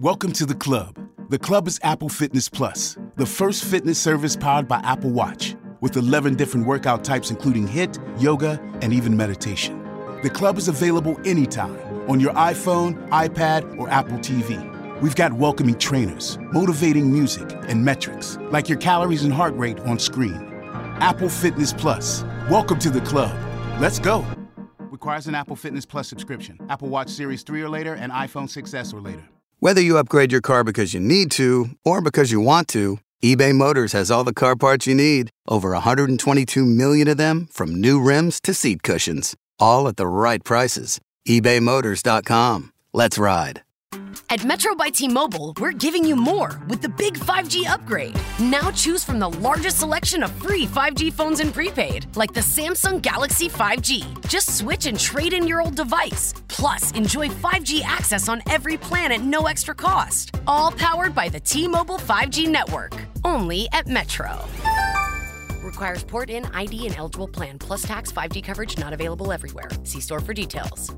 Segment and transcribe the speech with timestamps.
[0.00, 0.96] Welcome to the club.
[1.28, 5.96] The club is Apple Fitness Plus, the first fitness service powered by Apple Watch, with
[5.96, 9.82] 11 different workout types, including HIIT, yoga, and even meditation.
[10.22, 11.76] The club is available anytime
[12.08, 15.00] on your iPhone, iPad, or Apple TV.
[15.00, 19.98] We've got welcoming trainers, motivating music, and metrics like your calories and heart rate on
[19.98, 20.36] screen.
[21.00, 22.22] Apple Fitness Plus.
[22.48, 23.36] Welcome to the club.
[23.80, 24.24] Let's go.
[24.78, 26.56] Requires an Apple Fitness Plus subscription.
[26.68, 29.28] Apple Watch Series 3 or later and iPhone 6S or later.
[29.60, 33.52] Whether you upgrade your car because you need to or because you want to, eBay
[33.52, 35.30] Motors has all the car parts you need.
[35.48, 40.44] Over 122 million of them, from new rims to seat cushions, all at the right
[40.44, 41.00] prices.
[41.26, 42.72] ebaymotors.com.
[42.92, 43.62] Let's ride.
[44.30, 48.14] At Metro by T Mobile, we're giving you more with the big 5G upgrade.
[48.38, 53.00] Now choose from the largest selection of free 5G phones in prepaid, like the Samsung
[53.00, 54.28] Galaxy 5G.
[54.28, 56.34] Just switch and trade in your old device.
[56.48, 60.34] Plus, enjoy 5G access on every plan at no extra cost.
[60.46, 62.92] All powered by the T Mobile 5G network.
[63.24, 64.44] Only at Metro.
[65.64, 69.70] Requires port in ID and eligible plan, plus tax 5G coverage not available everywhere.
[69.84, 70.94] See store for details.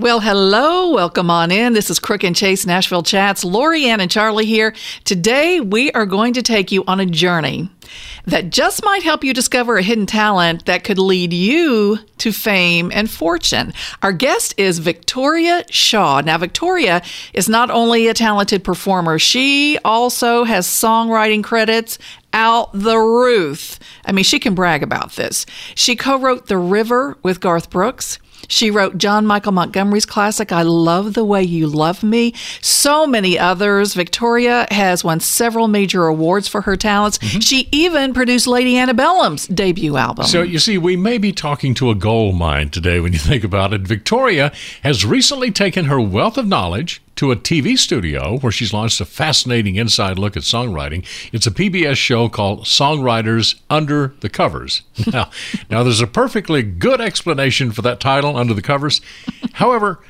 [0.00, 0.92] Well, hello.
[0.92, 1.72] Welcome on in.
[1.72, 3.42] This is Crook and Chase Nashville Chats.
[3.42, 4.72] Lorianne and Charlie here.
[5.02, 7.68] Today, we are going to take you on a journey
[8.24, 12.92] that just might help you discover a hidden talent that could lead you to fame
[12.94, 13.72] and fortune.
[14.00, 16.20] Our guest is Victoria Shaw.
[16.20, 17.02] Now, Victoria
[17.34, 21.98] is not only a talented performer, she also has songwriting credits
[22.32, 23.80] out the roof.
[24.04, 25.44] I mean, she can brag about this.
[25.74, 28.20] She co wrote The River with Garth Brooks.
[28.48, 32.34] She wrote John Michael Montgomery's classic, I Love the Way You Love Me.
[32.60, 33.94] So many others.
[33.94, 37.18] Victoria has won several major awards for her talents.
[37.18, 37.40] Mm-hmm.
[37.40, 40.24] She even produced Lady Antebellum's debut album.
[40.26, 43.44] So, you see, we may be talking to a gold mine today when you think
[43.44, 43.82] about it.
[43.82, 44.50] Victoria
[44.82, 49.04] has recently taken her wealth of knowledge to a TV studio where she's launched a
[49.04, 51.04] fascinating inside look at songwriting.
[51.32, 54.82] It's a PBS show called Songwriters Under the Covers.
[55.12, 55.30] Now,
[55.70, 59.00] now there's a perfectly good explanation for that title, Under the Covers.
[59.54, 60.00] However,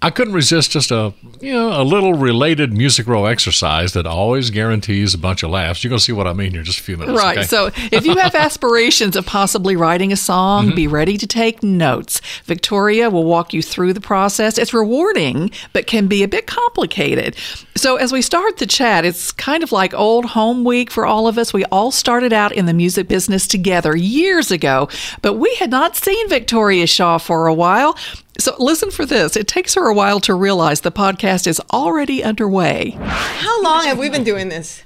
[0.00, 4.50] I couldn't resist just a you know a little related music row exercise that always
[4.50, 5.82] guarantees a bunch of laughs.
[5.82, 7.18] You're going to see what I mean here in just a few minutes.
[7.18, 7.38] Right.
[7.38, 7.46] Okay?
[7.46, 10.76] So if you have aspirations of possibly writing a song, mm-hmm.
[10.76, 12.20] be ready to take notes.
[12.44, 14.56] Victoria will walk you through the process.
[14.56, 17.36] It's rewarding, but can be a bit complicated.
[17.76, 21.26] So as we start the chat, it's kind of like old home week for all
[21.26, 21.52] of us.
[21.52, 24.88] We all started out in the music business together years ago,
[25.22, 27.96] but we had not seen Victoria Shaw for a while.
[28.40, 29.36] So listen for this.
[29.36, 32.96] It takes her a while to realize the podcast is already underway.
[33.00, 34.84] How long have we been doing this?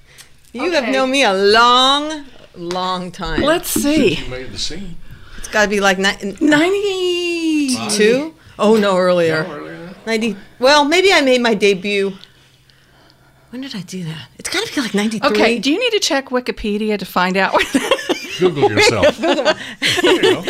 [0.52, 0.74] You okay.
[0.80, 3.42] have known me a long, long time.
[3.42, 4.14] Let's see.
[4.14, 4.96] you made the scene.
[5.36, 8.34] It's got to be like ni- 92.
[8.58, 9.44] Oh no, earlier.
[9.44, 9.94] No, earlier.
[10.06, 10.36] 90.
[10.58, 12.14] Well, maybe I made my debut.
[13.50, 14.28] When did I do that?
[14.38, 15.28] It's got to be like 93.
[15.28, 17.54] Okay, do you need to check Wikipedia to find out?
[18.38, 19.18] Google yourself.
[19.20, 20.42] no,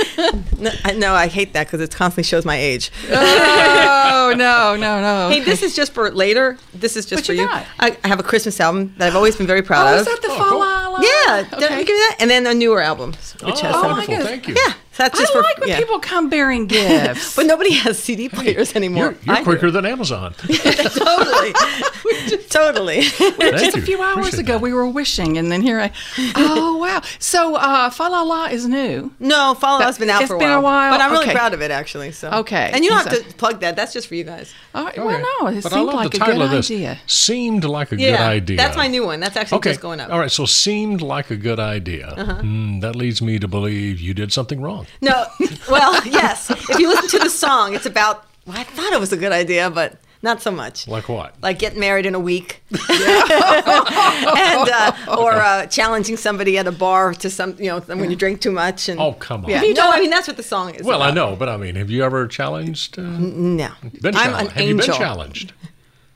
[0.84, 2.90] I, no, I hate that because it constantly shows my age.
[3.10, 5.28] Oh no, no, no.
[5.30, 6.58] Hey, this is just for later.
[6.74, 7.42] This is just what for you.
[7.42, 7.48] you.
[7.48, 7.66] Got?
[7.78, 10.00] I, I, have a Christmas album that I've always been very proud oh, of.
[10.00, 12.16] Is that the oh, Fa La La Yeah, did I give me that?
[12.20, 13.10] And then a newer album,
[13.42, 13.90] which has Oh, some.
[13.92, 14.14] wonderful.
[14.14, 14.28] goodness.
[14.28, 14.54] Thank you.
[14.54, 15.78] Yeah, so that's I just like when yeah.
[15.78, 17.34] people come bearing gifts.
[17.36, 19.04] But nobody has CD players anymore.
[19.04, 19.44] You're, you're I do.
[19.44, 20.34] quicker than Amazon.
[20.38, 21.52] totally,
[22.50, 23.02] totally.
[23.02, 24.60] Thank Just a few hours Appreciate ago, that.
[24.62, 25.90] we were wishing, and then here I.
[26.36, 27.00] Oh wow!
[27.18, 29.12] So uh, Fa La La is new.
[29.18, 30.58] No, Follow Us been out It's for a been while.
[30.58, 30.90] a while?
[30.92, 31.34] but I'm really Okay.
[31.34, 32.12] proud of it actually.
[32.12, 32.70] So Okay.
[32.72, 33.76] and you don't have So- to plug that.
[33.76, 34.52] That's just for you guys.
[34.74, 35.06] All right, Okay.
[35.06, 36.70] well, no, it but I seemed love like the a title good of this.
[36.70, 36.98] idea.
[37.06, 38.56] Seemed like a Yeah, good idea.
[38.56, 39.20] that's my new one.
[39.20, 39.70] That's actually okay.
[39.70, 40.10] just going up.
[40.10, 42.14] All right, so seemed like a good idea.
[42.40, 44.81] Hmm, that leads me to believe you did something wrong.
[45.00, 45.24] No,
[45.70, 46.50] well, yes.
[46.50, 48.26] If you listen to the song, it's about.
[48.46, 50.86] Well, I thought it was a good idea, but not so much.
[50.88, 51.34] Like what?
[51.42, 57.14] Like getting married in a week, and uh, or uh, challenging somebody at a bar
[57.14, 58.88] to some, you know, when you drink too much.
[58.88, 59.50] And Oh, come on.
[59.50, 60.82] yeah, no, I mean that's what the song is.
[60.84, 62.98] Well, I know, but I mean, have you ever challenged?
[62.98, 63.70] Uh, No,
[64.00, 64.50] been I'm challenged?
[64.52, 65.52] an have you been challenged?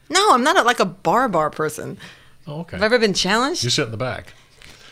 [0.08, 1.98] No, I'm not a, like a bar bar person.
[2.46, 2.76] Oh, okay.
[2.76, 3.64] Have I ever been challenged?
[3.64, 4.32] You sit in the back.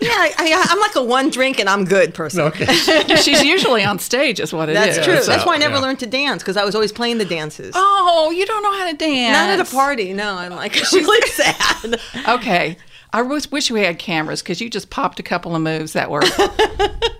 [0.00, 2.41] Yeah, I, I, I'm like a one drink and I'm good person.
[2.43, 2.67] Okay.
[3.17, 4.96] She's usually on stage, is what it is.
[4.96, 5.17] That's true.
[5.23, 5.81] so- That's why I never yeah.
[5.81, 7.73] learned to dance because I was always playing the dances.
[7.75, 9.32] Oh, you don't know how to dance.
[9.32, 10.12] Not at a party.
[10.12, 12.00] No, I'm like really sad.
[12.29, 12.76] Okay.
[13.12, 16.11] I wish, wish we had cameras because you just popped a couple of moves that
[16.11, 16.23] were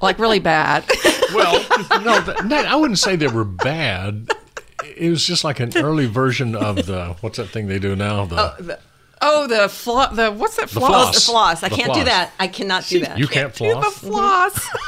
[0.03, 0.85] like really bad.
[1.33, 1.65] Well,
[2.03, 4.29] no, th- no, I wouldn't say they were bad.
[4.97, 8.25] It was just like an early version of the what's that thing they do now?
[8.27, 8.79] The, Oh, the
[9.23, 10.17] Oh, flo- the floss.
[10.17, 10.91] the what's that The floss?
[10.91, 11.15] floss.
[11.15, 11.63] The floss.
[11.63, 12.33] I The can't do that.
[12.39, 13.19] I cannot do that.
[13.19, 13.75] you can't floss.
[13.75, 14.59] Do the floss.
[14.59, 14.81] floss.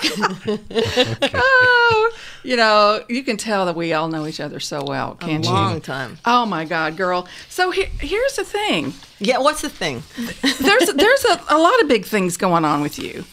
[1.34, 2.10] oh,
[2.44, 5.50] you know, you can tell that we all know each other so well, can't you?
[5.50, 6.18] Long time.
[6.24, 7.26] Oh my God, girl.
[7.48, 8.94] So he- here's the thing.
[9.18, 9.38] Yeah.
[9.38, 10.02] What's the thing?
[10.42, 13.24] There's there's a, a lot of big things going on with you.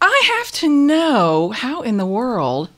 [0.00, 2.68] I have to know how in the world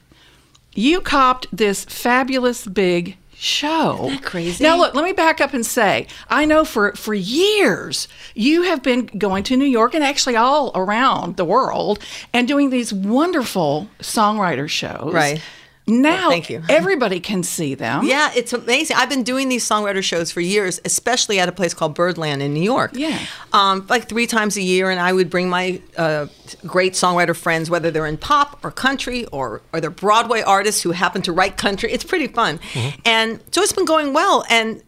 [0.74, 4.10] you copped this fabulous big show.
[4.22, 4.62] Crazy?
[4.62, 8.82] Now look, let me back up and say, I know for for years you have
[8.82, 11.98] been going to New York and actually all around the world
[12.32, 15.12] and doing these wonderful songwriter shows.
[15.12, 15.42] Right.
[15.86, 16.62] Now thank you.
[16.68, 18.04] everybody can see them.
[18.04, 18.96] Yeah, it's amazing.
[18.96, 22.54] I've been doing these songwriter shows for years, especially at a place called Birdland in
[22.54, 22.92] New York.
[22.94, 23.18] Yeah.
[23.52, 26.26] Um, like three times a year, and I would bring my uh,
[26.66, 30.92] great songwriter friends, whether they're in pop or country or, or they're Broadway artists who
[30.92, 31.90] happen to write country.
[31.92, 32.60] It's pretty fun.
[33.04, 34.44] And so it's been going well.
[34.48, 34.82] And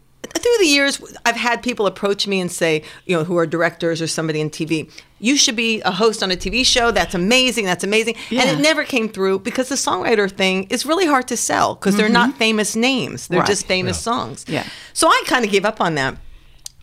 [0.45, 3.99] through the years, I've had people approach me and say, you know, who are directors
[3.99, 6.91] or somebody in TV, you should be a host on a TV show.
[6.91, 7.65] That's amazing.
[7.65, 8.15] That's amazing.
[8.29, 11.97] And it never came through because the songwriter thing is really hard to sell because
[11.97, 13.27] they're not famous names.
[13.27, 13.47] They're Right.
[13.47, 14.45] just famous songs.
[14.47, 14.67] Yeah.
[14.93, 16.17] So I kind of gave up on that.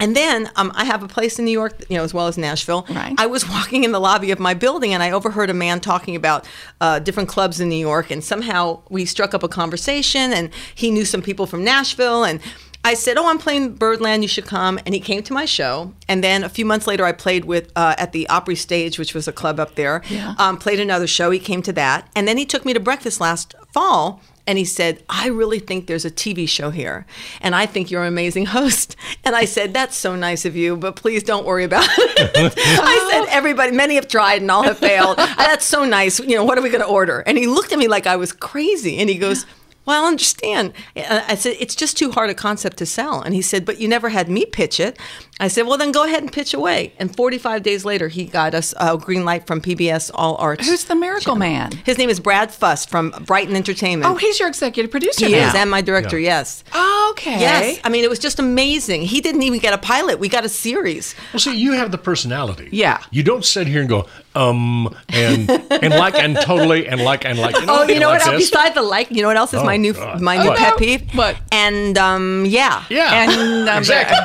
[0.00, 2.36] And then um, I have a place in New York, you know, as well as
[2.36, 2.84] Nashville.
[2.90, 3.14] Right.
[3.16, 6.16] I was walking in the lobby of my building and I overheard a man talking
[6.16, 6.48] about
[6.80, 8.10] uh, different clubs in New York.
[8.10, 12.24] And somehow we struck up a conversation and he knew some people from Nashville.
[12.24, 12.40] And
[12.84, 14.78] I said, Oh, I'm playing Birdland, you should come.
[14.84, 15.92] And he came to my show.
[16.08, 19.14] And then a few months later, I played with uh, at the Opry Stage, which
[19.14, 20.02] was a club up there.
[20.08, 20.34] Yeah.
[20.38, 21.30] Um, played another show.
[21.30, 22.08] He came to that.
[22.16, 25.86] And then he took me to breakfast last fall and he said, I really think
[25.86, 27.06] there's a TV show here.
[27.40, 28.96] And I think you're an amazing host.
[29.24, 32.54] And I said, That's so nice of you, but please don't worry about it.
[32.56, 35.18] I said, Everybody, many have tried and all have failed.
[35.18, 36.18] That's so nice.
[36.18, 37.20] You know, what are we going to order?
[37.20, 38.98] And he looked at me like I was crazy.
[38.98, 39.46] And he goes,
[39.84, 40.72] well, I understand.
[40.96, 43.20] I said, it's just too hard a concept to sell.
[43.20, 44.98] And he said, but you never had me pitch it.
[45.40, 46.92] I said, well, then go ahead and pitch away.
[46.98, 50.68] And 45 days later, he got us a green light from PBS All Arts.
[50.68, 51.72] Who's the miracle man?
[51.84, 54.08] His name is Brad Fuss from Brighton Entertainment.
[54.10, 55.48] Oh, he's your executive producer he now.
[55.48, 56.62] is, and my director, yes.
[57.10, 57.40] Okay.
[57.40, 57.80] Yes.
[57.82, 59.02] I mean, it was just amazing.
[59.02, 60.18] He didn't even get a pilot.
[60.20, 61.14] We got a series.
[61.32, 62.68] Well, see, you have the personality.
[62.70, 63.02] Yeah.
[63.10, 67.38] You don't sit here and go, um, and and like and totally and like and
[67.38, 67.56] like.
[67.58, 68.28] You know, Oh, you know like what?
[68.34, 68.40] else?
[68.42, 68.50] this.
[68.50, 70.20] Beside the like, you know what else is Oh, my new God.
[70.20, 70.58] my new What?
[70.58, 71.02] pet peeve?
[71.14, 71.36] What?
[71.50, 73.28] And um, yeah, Yeah.
[73.30, 74.18] And, um, exactly.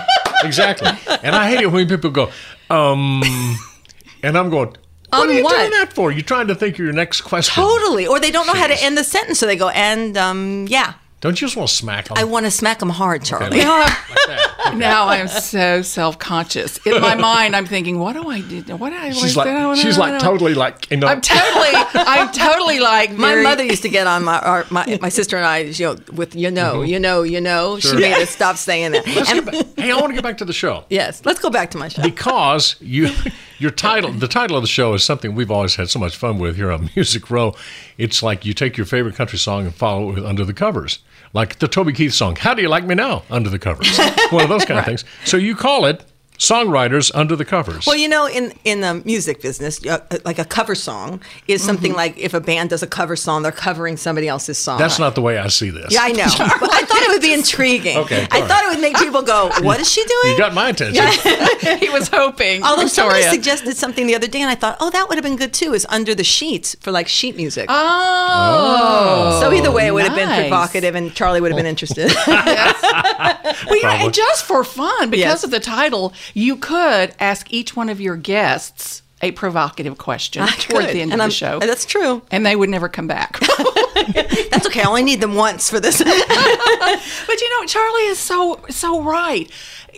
[0.44, 0.90] exactly.
[1.24, 2.30] And I hate it when people go,
[2.70, 3.24] um,
[4.24, 4.70] and I'm going,
[5.10, 5.58] what Um, are you what?
[5.58, 6.12] doing that for?
[6.12, 7.54] You're trying to think of your next question.
[7.64, 8.06] totally.
[8.08, 10.94] Or they don't know how to end the sentence, so they go and um, yeah.
[11.28, 12.16] Don't you just want to smack them?
[12.18, 13.58] I want to smack them hard, Charlie.
[13.58, 16.78] You know, I'm- now I'm so self conscious.
[16.86, 18.62] In my mind, I'm thinking, what do I do?
[18.78, 21.08] What do I she's what do I- like, she's like totally like, you know.
[21.08, 25.00] I'm totally, I'm totally like My very- mother used to get on my, our, my
[25.02, 26.92] my sister and I, you know, with you know, mm-hmm.
[26.92, 27.78] you know, you know.
[27.78, 27.96] Sure.
[27.96, 29.06] She made us stop saying that.
[29.06, 30.86] And- get hey, I want to get back to the show.
[30.90, 32.04] yes, let's go back to my show.
[32.04, 33.10] because you
[33.60, 36.40] your title the title of the show is something we've always had so much fun
[36.40, 37.54] with here on Music Row.
[37.98, 41.00] It's like you take your favorite country song and follow it with under the covers.
[41.34, 43.24] Like the Toby Keith song, How Do You Like Me Now?
[43.30, 43.98] Under the covers.
[44.30, 45.04] One of those kind of things.
[45.26, 46.04] So you call it
[46.38, 47.86] songwriters under the covers.
[47.88, 51.92] Well, you know, in in the music business, uh, like a cover song is something
[51.92, 51.98] Mm-hmm.
[51.98, 54.78] like if a band does a cover song, they're covering somebody else's song.
[54.80, 55.94] That's not the way I see this.
[55.94, 56.26] Yeah, I know.
[56.60, 57.98] But I thought it would be intriguing.
[57.98, 60.54] Okay, I go thought it would make people go, "What is she doing?" You got
[60.54, 61.04] my attention.
[61.80, 62.64] he was hoping.
[62.64, 65.38] Although somebody suggested something the other day, and I thought, "Oh, that would have been
[65.38, 67.68] good too." Is under the sheets for like sheet music.
[67.70, 69.40] Oh.
[69.42, 72.12] so either way, it would have been provocative, and Charlie would have been interested.
[72.26, 74.06] Well, you know, Probably.
[74.06, 75.44] and just for fun, because Yes.
[75.44, 80.86] of the title, you could ask each one of your guests a provocative question toward
[80.86, 80.96] Good.
[80.96, 81.60] the end And of I'm- the show.
[81.60, 82.22] That's true.
[82.32, 83.40] and they would never come back.
[84.52, 84.82] That's okay.
[84.82, 86.02] I only need them once for this.
[87.28, 89.50] But you know, Charlie is so so right.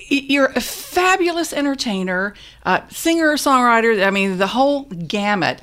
[0.09, 2.33] You're a fabulous entertainer,
[2.65, 4.05] uh, singer, songwriter.
[4.05, 5.62] I mean, the whole gamut.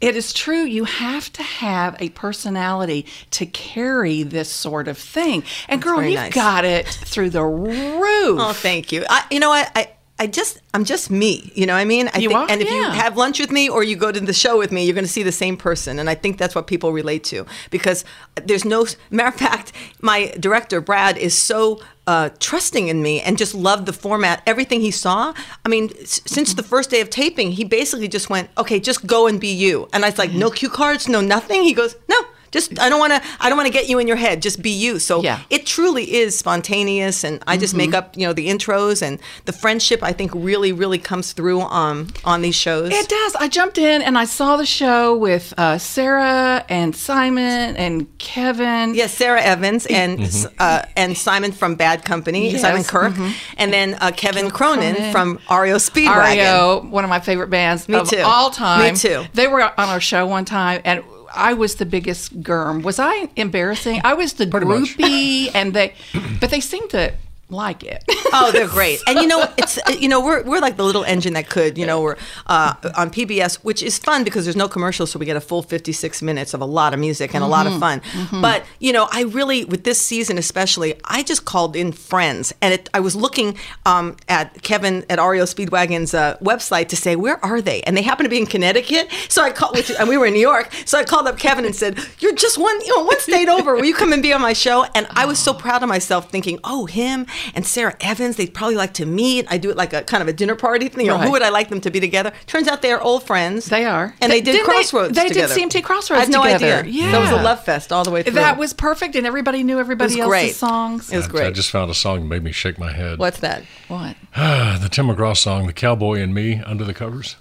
[0.00, 0.64] It is true.
[0.64, 5.44] You have to have a personality to carry this sort of thing.
[5.68, 6.34] And girl, you've nice.
[6.34, 8.38] got it through the roof.
[8.40, 9.04] Oh, thank you.
[9.08, 9.70] I, you know what?
[9.74, 11.50] I, I just, I'm just me.
[11.54, 12.08] You know what I mean?
[12.12, 12.50] I You think, are?
[12.50, 14.84] And if you have lunch with me or you go to the show with me,
[14.84, 15.98] you're going to see the same person.
[15.98, 18.04] And I think that's what people relate to because
[18.36, 23.38] there's no, matter of fact, my director, Brad, is so uh, trusting in me and
[23.38, 25.32] just loved the format, everything he saw.
[25.64, 29.06] I mean, s- since the first day of taping, he basically just went, okay, just
[29.06, 29.88] go and be you.
[29.92, 31.62] And I was like, no cue cards, no nothing.
[31.62, 32.20] He goes, no.
[32.54, 34.40] Just I don't want to I don't want to get you in your head.
[34.40, 35.00] Just be you.
[35.00, 35.40] So Yeah.
[35.50, 39.52] it truly is spontaneous, and I just make up you know the intros and the
[39.52, 40.04] friendship.
[40.04, 42.92] I think really really comes through on on these shows.
[42.92, 43.34] It does.
[43.34, 48.94] I jumped in and I saw the show with uh, Sarah and Simon and Kevin.
[48.94, 50.20] Yes, Sara Evans and
[50.60, 55.12] uh, and Simon from Bad Company, Yes, Simon Kirke, and then uh, Kevin Cronin, Cronin.
[55.12, 56.36] from REO Speedwagon.
[56.36, 58.22] REO, one of my favorite bands Me of too.
[58.24, 58.92] all time.
[58.94, 59.24] Me too.
[59.34, 61.02] They were on our show one time, and
[61.34, 62.82] I was the biggest germ.
[62.82, 64.00] Was I embarrassing?
[64.04, 65.94] I was the Pretty groupie, and they,
[66.40, 67.12] but they seemed to
[67.50, 68.04] like it.
[68.32, 69.00] oh, they're great.
[69.06, 71.78] And you know, it's you know, we're we're like the little engine that could.
[71.78, 75.26] You know, we're uh, on PBS, which is fun because there's no commercials, so we
[75.26, 78.00] get a full 56 minutes of a lot of music and a lot of fun.
[78.32, 82.74] But you know, I really with this season especially, I just called in friends, and
[82.74, 87.44] it, I was looking um, at Kevin at REO Speedwagon's uh, website to say where
[87.44, 89.08] are they, and they happen to be in Connecticut.
[89.28, 90.72] So I called, which, and we were in New York.
[90.84, 93.74] So I called up Kevin and said, "You're just one, you know, one state over.
[93.74, 96.30] Will you come and be on my show?" And I was so proud of myself,
[96.30, 99.92] thinking, "Oh, him and Sara Evans, they'd probably like to meet." I do it like
[99.92, 101.04] a kind of a dinner party thing.
[101.06, 101.24] You know, Right.
[101.26, 102.32] who would I like them to be together?
[102.46, 103.66] Turns out they are old friends.
[103.66, 104.14] They are.
[104.20, 105.14] and they did Didn't they- Crossroads.
[105.16, 105.54] they did together.
[105.54, 106.80] CMT Crossroads I had no together.
[106.80, 107.10] idea.
[107.10, 108.32] that was a love fest all the way through.
[108.34, 110.54] that was perfect, and everybody knew everybody else's great.
[110.54, 111.10] songs.
[111.12, 111.46] It was I- great.
[111.46, 113.18] I just found a song that made me shake my head.
[113.18, 113.62] What's that?
[113.88, 114.16] what?
[114.36, 117.36] the Tim McGraw song, "The Cowboy and Me," under the covers.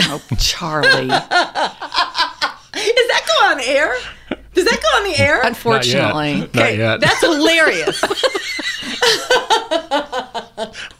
[0.00, 1.08] Oh, Charlie.
[1.08, 1.08] Is
[3.08, 3.94] that go on air?
[4.54, 5.40] Does that go on the air?
[5.42, 6.40] Unfortunately.
[6.40, 6.62] Not yet.
[6.62, 7.00] Not yet.
[7.02, 8.00] That's hilarious.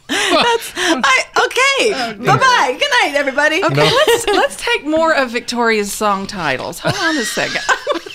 [0.07, 1.93] That's I, okay.
[1.93, 2.77] Oh, bye bye.
[2.79, 3.63] Good night, everybody.
[3.63, 6.79] Okay, let's let's take more of Victoria's song titles.
[6.79, 7.61] Hold on a second.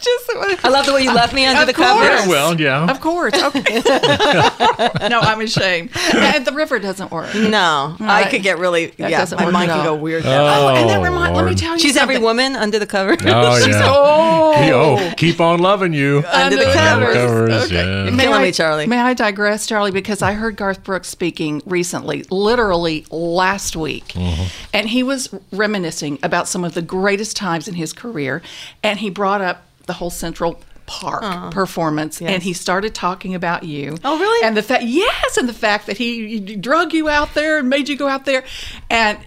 [0.00, 1.88] I just I love the way you left me under Of the course.
[1.88, 2.08] covers.
[2.26, 2.90] Yeah, well, yeah.
[2.90, 3.34] Of course.
[3.34, 3.82] Okay.
[5.08, 5.90] no, I'm ashamed.
[6.14, 7.34] And the river doesn't work.
[7.34, 8.06] No, mm.
[8.08, 8.86] I could get really.
[8.98, 9.98] that Yeah, doesn't my work mind at can go all.
[9.98, 10.24] weird.
[10.24, 11.58] Oh, oh, oh and that Oh, remind, let me Lord.
[11.58, 13.16] tell you She's every woman under the cover.
[13.20, 13.82] Oh yeah.
[13.84, 14.62] Oh.
[14.62, 16.24] He- oh, keep on loving you.
[16.32, 17.14] Under the Under the covers.
[17.14, 18.10] covers, yeah.
[18.10, 18.86] May killing I- me, Charlie.
[18.86, 19.90] May I digress, Charlie?
[19.92, 24.44] Because I heard Garth Brooks speaking recently, literally last week, mm-hmm.
[24.72, 28.42] and he was reminiscing about some of the greatest times in his career,
[28.82, 33.98] and he brought up the whole Central Park performance, and he started talking about you.
[34.04, 34.46] Oh, really?
[34.46, 37.88] And the fact, yes, and the fact that he drug you out there and made
[37.88, 38.44] you go out there,
[38.88, 39.18] and.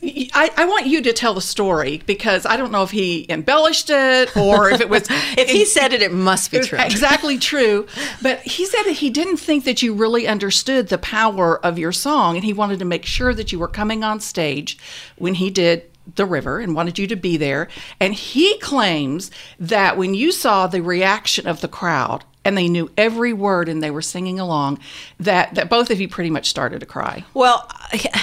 [0.00, 3.90] I, I want you to tell the story because I don't know if he embellished
[3.90, 5.02] it or if it was.
[5.36, 6.78] if he said it, it must be true.
[6.82, 7.86] Exactly true.
[8.22, 11.92] But he said that he didn't think that you really understood the power of your
[11.92, 14.78] song, and he wanted to make sure that you were coming on stage
[15.16, 15.84] when he did
[16.16, 17.68] the river and wanted you to be there.
[18.00, 22.90] And he claims that when you saw the reaction of the crowd and they knew
[22.96, 24.78] every word and they were singing along,
[25.20, 27.24] that, that both of you pretty much started to cry.
[27.34, 27.70] Well,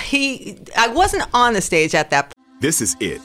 [0.03, 0.57] he.
[0.75, 2.33] I wasn't on the stage at that.
[2.35, 2.61] point.
[2.61, 3.21] This is it.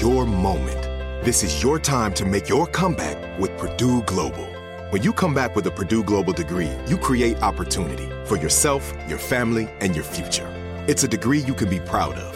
[0.00, 0.82] Your moment.
[1.24, 4.46] This is your time to make your comeback with Purdue Global.
[4.90, 9.18] When you come back with a Purdue Global degree, you create opportunity for yourself, your
[9.18, 10.46] family, and your future.
[10.86, 12.35] It's a degree you can be proud of,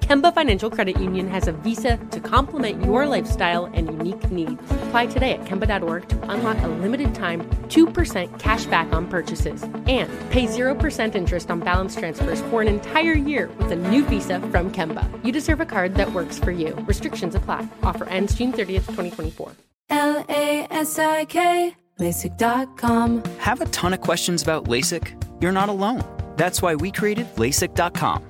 [0.00, 4.60] Kemba Financial Credit Union has a visa to complement your lifestyle and unique needs.
[4.70, 10.10] Apply today at Kemba.org to unlock a limited time 2% cash back on purchases and
[10.30, 14.70] pay 0% interest on balance transfers for an entire year with a new visa from
[14.72, 15.06] Kemba.
[15.24, 16.74] You deserve a card that works for you.
[16.88, 17.68] Restrictions apply.
[17.82, 19.52] Offer ends June 30th, 2024.
[19.90, 23.22] L A S I K, LASIK.com.
[23.38, 25.42] Have a ton of questions about LASIK?
[25.42, 26.04] You're not alone.
[26.36, 28.29] That's why we created LASIK.com,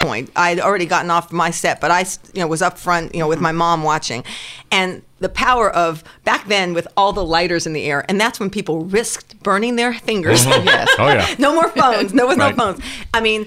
[0.00, 0.30] point.
[0.34, 2.00] I'd already gotten off my set, but I,
[2.34, 4.24] you know, was up front, you know, with my mom watching,
[4.72, 8.40] and the power of back then with all the lighters in the air, and that's
[8.40, 10.44] when people risked burning their fingers.
[10.46, 10.64] Mhm.
[10.64, 10.88] Yes.
[10.98, 11.34] Oh, yeah.
[11.38, 12.12] no more phones.
[12.14, 12.56] No, was Right.
[12.56, 12.84] no phones.
[13.14, 13.46] I mean,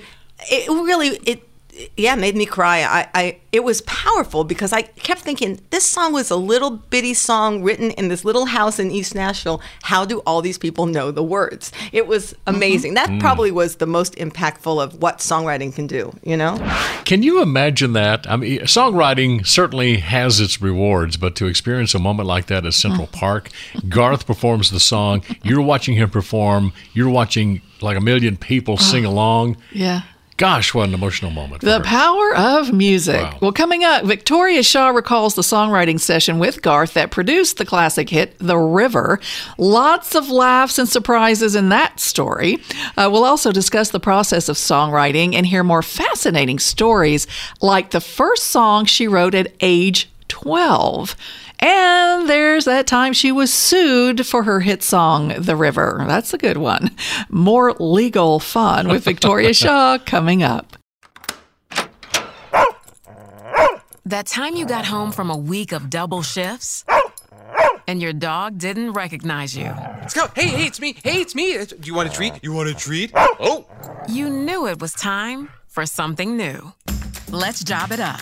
[0.50, 1.48] it really it.
[1.98, 2.84] Yeah, made me cry.
[2.84, 7.16] I, I, it was powerful because I kept thinking this song was a little bitty
[7.16, 9.60] song written in this little house in East Nashville.
[9.82, 11.72] How do all these people know the words?
[11.92, 12.94] It was amazing.
[12.94, 13.20] That Mm.
[13.20, 16.14] probably was the most impactful of what songwriting can do.
[16.24, 16.58] You know.
[17.06, 18.30] Can you imagine that?
[18.30, 22.74] I mean, songwriting certainly has its rewards, but to experience a moment like that at
[22.76, 23.50] Central Park,
[23.90, 29.04] Garth performs the song, you're watching him perform, you're watching like a million people sing
[29.06, 29.58] along.
[29.72, 30.04] Yeah.
[30.38, 31.62] Gosh, what an emotional moment.
[31.62, 31.84] The her.
[31.84, 33.22] power of music.
[33.22, 33.38] Wow.
[33.42, 38.10] Well, coming up, Victoria Shaw recalls the songwriting session with Garth that produced the classic
[38.10, 39.20] hit, The River.
[39.58, 42.58] Lots of laughs and surprises in that story.
[42.98, 47.28] Uh, we'll also discuss the process of songwriting and hear more fascinating stories,
[47.62, 51.16] like the first song she wrote at age 12.
[51.64, 56.04] And there's that time she was sued for her hit song, The River.
[56.06, 56.92] That's a good one.
[57.30, 60.76] More legal fun with Victoria Shaw coming up.
[64.06, 66.84] That time you got home from a week of double shifts
[67.88, 69.74] and your dog didn't recognize you.
[70.02, 70.28] Let's go.
[70.36, 70.98] Hey, hey, it's me.
[71.02, 71.64] Hey, it's me.
[71.66, 72.34] Do you want a treat?
[72.44, 73.12] You want a treat?
[73.16, 73.66] Oh.
[74.10, 76.74] You knew it was time for something new.
[77.30, 78.22] Let's job it up.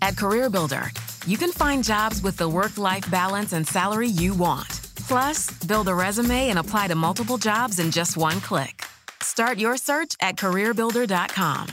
[0.00, 4.68] At CareerBuilder, you can find jobs with the work life balance and salary you want.
[5.08, 8.84] Plus, build a resume and apply to multiple jobs in just one click.
[9.20, 11.68] Start your search at careerbuilder.com.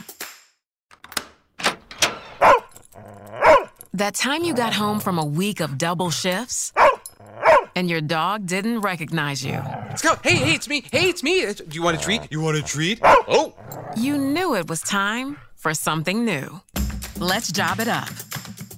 [3.92, 6.72] That time you got home from a week of double shifts
[7.74, 9.62] and your dog didn't recognize you.
[9.88, 10.14] Let's go.
[10.22, 10.84] Hey, hey, it's me.
[10.92, 11.52] Hey, it's me.
[11.52, 12.22] Do you want a treat?
[12.30, 13.00] You want a treat?
[13.02, 13.54] Oh.
[13.96, 16.60] You knew it was time for something new.
[17.18, 18.08] Let's job it up.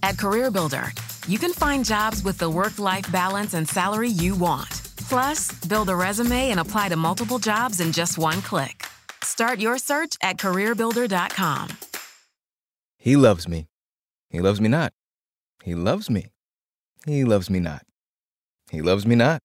[0.02, 4.70] At CareerBuilder, you can find jobs with the work life balance and salary you want.
[5.08, 8.84] Plus, build a resume and apply to multiple jobs in just one click.
[9.22, 11.68] Start your search at careerbuilder.com.
[12.98, 13.66] He loves me.
[14.28, 14.92] He loves me not.
[15.62, 16.26] He loves me.
[17.06, 17.82] He loves me not.
[18.70, 19.40] He loves me not.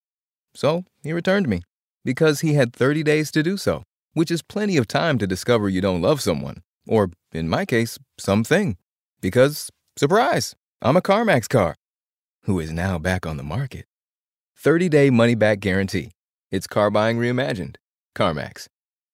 [0.56, 1.62] So he returned me
[2.04, 5.70] because he had 30 days to do so, which is plenty of time to discover
[5.70, 8.78] you don't love someone, or in my case, something.
[9.22, 11.76] Because, surprise, I'm a CarMax car
[12.44, 13.86] who is now back on the market.
[14.58, 16.12] 30 day money back guarantee.
[16.52, 17.76] It's car buying reimagined.
[18.16, 18.68] CarMax.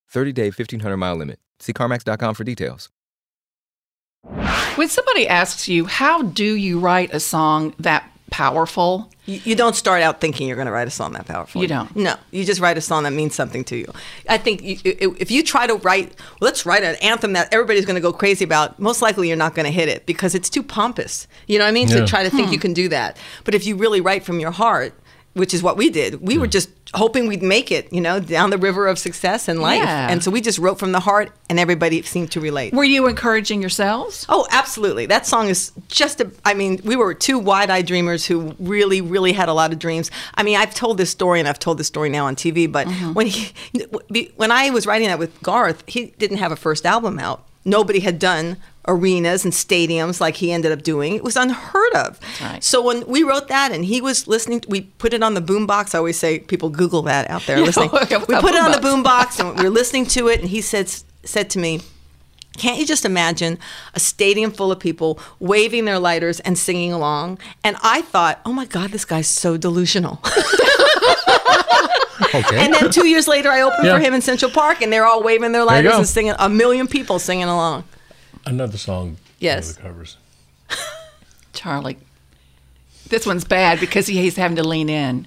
[0.10, 1.40] 30 day 1500 mile limit.
[1.60, 2.90] See CarMax.com for details.
[4.76, 9.10] When somebody asks you, how do you write a song that powerful?
[9.26, 11.62] You, you don't start out thinking you're going to write a song that powerful.
[11.62, 11.96] You don't.
[11.96, 13.86] No, you just write a song that means something to you.
[14.28, 14.78] I think you,
[15.20, 18.44] if you try to write, let's write an anthem that everybody's going to go crazy
[18.44, 21.28] about, most likely you're not going to hit it because it's too pompous.
[21.48, 21.88] You know what I mean?
[21.90, 21.98] Yeah.
[22.02, 22.54] To try to think Hmm.
[22.54, 23.16] you can do that.
[23.44, 25.00] But if you really write from your heart,
[25.34, 26.52] which is what we did, we were hmm.
[26.52, 29.80] just hoping we'd make it, you know, down the river of success and life.
[29.80, 30.10] Yeah.
[30.10, 32.74] And so we just wrote from the heart and everybody seemed to relate.
[32.74, 34.28] Were you encouraging yourselves?
[34.30, 35.08] Oh, absolutely.
[35.08, 39.02] That song is just a, I mean, we were two wide eyed dreamers who really,
[39.02, 40.12] really had a lot of dreams.
[40.36, 42.88] I mean, I've told this story and I've told this story now on TV, but
[42.88, 43.14] mm-hmm.
[43.14, 43.54] when he,
[44.36, 47.44] when I was writing that with Garth, he didn't have a first album out.
[47.66, 51.16] Nobody had done arenas and stadiums like he ended up doing.
[51.16, 52.20] It was unheard of.
[52.60, 55.96] So when we wrote that and he was listening, we put it on the boombox.
[55.96, 57.90] I always say people Google that out there listening.
[57.94, 59.04] we put it on the boombox.
[59.04, 60.90] boombox and we were listening to it, and he said
[61.24, 61.82] said to me.
[62.56, 63.58] Can't you just imagine
[63.96, 67.40] a stadium full of people waving their lighters and singing along?
[67.64, 70.22] And I thought, oh my God, this guy's so delusional.
[72.34, 72.44] Okay.
[72.64, 73.98] And then two years later, I opened Yeah.
[73.98, 76.34] for him in Central Park, and they're all waving their There you lighters and singing.
[76.38, 77.84] A million people singing along.
[78.46, 79.18] Another song.
[79.40, 79.74] Yes.
[79.76, 80.18] the covers.
[81.54, 81.98] Charlie.
[83.10, 85.26] This one's bad because he- he's having to lean in.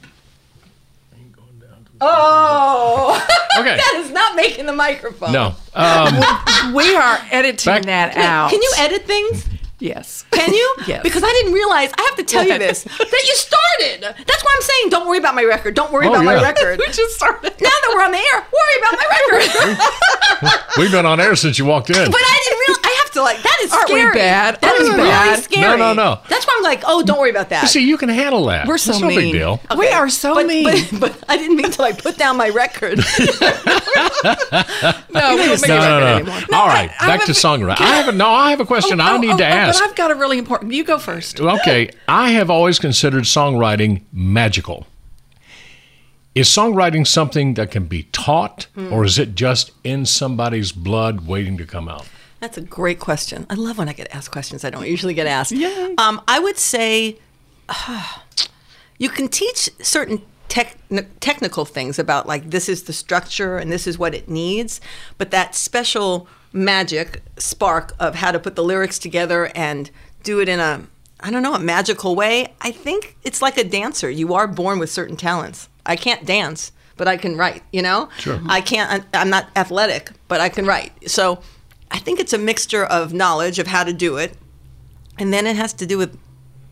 [2.01, 3.27] Oh,
[3.59, 3.77] Okay.
[3.77, 5.33] that is not making the microphone.
[5.33, 5.55] No.
[5.75, 8.51] Um, we are editing Back- that out.
[8.51, 9.47] Can you edit things?
[9.79, 10.25] Yes.
[10.31, 10.77] Can you?
[10.87, 11.03] Yes.
[11.03, 11.91] Because I didn't realize.
[11.99, 14.03] I have to tell you this that you started.
[14.27, 15.75] That's why I'm saying don't worry about my record.
[15.75, 16.79] Don't worry Oh, about my record.
[16.81, 17.51] we just started.
[17.61, 20.61] now that we're on the air, worry about my record.
[20.79, 21.97] we've been on air since you walked in.
[22.11, 22.85] But I didn't realize.
[22.85, 23.43] I have to like.
[23.43, 24.15] That is Aren't we scary.
[24.15, 24.61] bad?
[24.61, 25.63] That Aren't is we really scary.
[25.63, 26.21] No, no, no.
[26.29, 27.63] That's why I'm like, oh, don't worry about that.
[27.63, 28.67] You see, you can handle that.
[28.67, 29.19] We're so That's no mean.
[29.19, 29.61] big deal.
[29.77, 30.65] We are so but, mean.
[30.65, 32.99] But, but I didn't mean to like put down my record.
[34.23, 36.17] no, we don't make No, no, no.
[36.17, 36.39] anymore.
[36.53, 37.81] All right, I back have to songwriting.
[37.81, 38.29] I have a, no.
[38.29, 39.01] I have a question.
[39.01, 39.81] I Oh, need oh, to oh, ask.
[39.81, 40.73] But I've got a really important.
[40.73, 41.41] You go first.
[41.41, 44.87] Okay, I have always considered songwriting magical.
[46.35, 48.93] Is songwriting something that can be taught, Hmm.
[48.93, 52.07] or is it just in somebody's blood waiting to come out?
[52.41, 53.47] That's a great question.
[53.49, 55.53] I love when I get asked questions I don't usually get asked.
[55.99, 57.19] Um, I would say
[58.99, 60.77] you can teach certain tech,
[61.21, 64.81] technical things about like this is the structure and this is what it needs,
[65.19, 69.91] but that special magic spark of how to put the lyrics together and
[70.23, 70.83] do it in a
[71.21, 72.53] I don't know a magical way.
[72.61, 74.11] I think it's like a dancer.
[74.11, 75.69] You are born with certain talents.
[75.87, 77.63] I can't dance, but I can write.
[77.73, 78.39] You know, Sure.
[78.47, 79.05] I can't.
[79.15, 81.11] I'm not athletic, but I can write.
[81.11, 81.41] So
[81.91, 84.35] I think it's a mixture of knowledge of how to do it,
[85.19, 86.17] and then it has to do with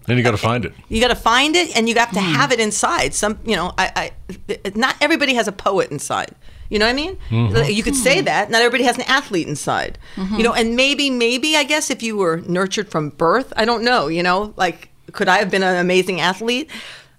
[0.06, 0.72] Then you got to find it.
[0.88, 3.14] you got to find it and you have to have it inside.
[3.14, 4.10] Some, you know, I,
[4.58, 6.32] I, not everybody has a poet inside.
[6.70, 7.16] You know what I mean?
[7.30, 7.72] Mhm.
[7.74, 8.50] You could say that.
[8.50, 9.98] Not everybody has an athlete inside.
[10.16, 13.82] You know, and maybe, maybe I guess if you were nurtured from birth, I don't
[13.84, 14.08] know.
[14.08, 16.68] You know, like could I have been an amazing athlete?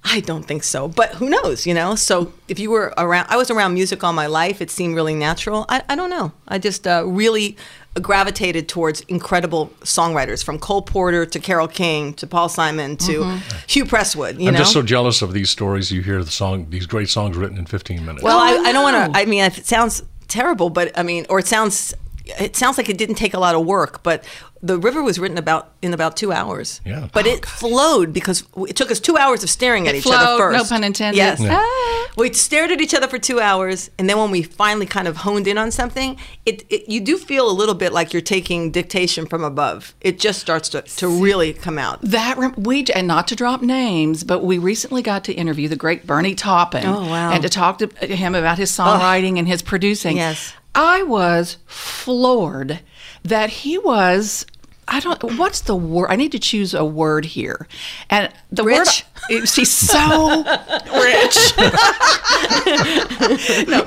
[0.04, 1.66] I don't think so, but who knows?
[1.66, 1.96] You know.
[1.96, 4.62] So if you were around, I was around music all my life.
[4.62, 5.66] It seemed really natural.
[5.70, 6.32] I, I don't know.
[6.48, 7.56] I just uh, really
[8.02, 13.58] gravitated towards incredible songwriters from Cole Porter to Carole King to Paul Simon to Mm-hmm.
[13.68, 14.40] Hugh Prestwood.
[14.40, 14.60] You I'm know.
[14.60, 15.92] just so jealous of these stories.
[15.92, 18.24] You hear the song, these great songs written in 15 minutes.
[18.24, 19.20] well, Oh, I, I don't want to.
[19.20, 21.94] I mean, it sounds terrible, but I mean, or it sounds.
[22.40, 24.24] It sounds like it didn't take a lot of work, but
[24.66, 26.82] the river was written about in about two hours.
[26.86, 27.08] Yeah.
[27.14, 30.08] But oh, it flowed because it took us two hours of staring at It each
[30.08, 30.58] other first.
[30.58, 31.18] no pun intended.
[31.18, 31.40] Yes.
[31.40, 31.58] Yeah.
[31.62, 32.12] Ah.
[32.18, 35.18] We stared at each other for two hours, and then when we finally kind of
[35.18, 38.72] honed in on something, it, it you do feel a little bit like you're taking
[38.72, 39.94] dictation from above.
[40.02, 42.02] It just starts to, to really come out.
[42.02, 46.08] That we and not to drop names, but we recently got to interview the great
[46.08, 46.86] Bernie Taupin.
[46.86, 47.32] Oh, wow.
[47.32, 50.18] And to talk to him about his songwriting and his producing.
[50.18, 50.54] Yes.
[50.74, 52.82] I was floored
[53.24, 54.46] that he was.
[54.88, 55.22] I don't.
[55.38, 56.08] What's the word?
[56.10, 57.68] I need to choose a word here,
[58.10, 59.06] and the Rich?
[59.32, 59.48] word.
[59.48, 60.44] She's so
[60.94, 61.38] rich.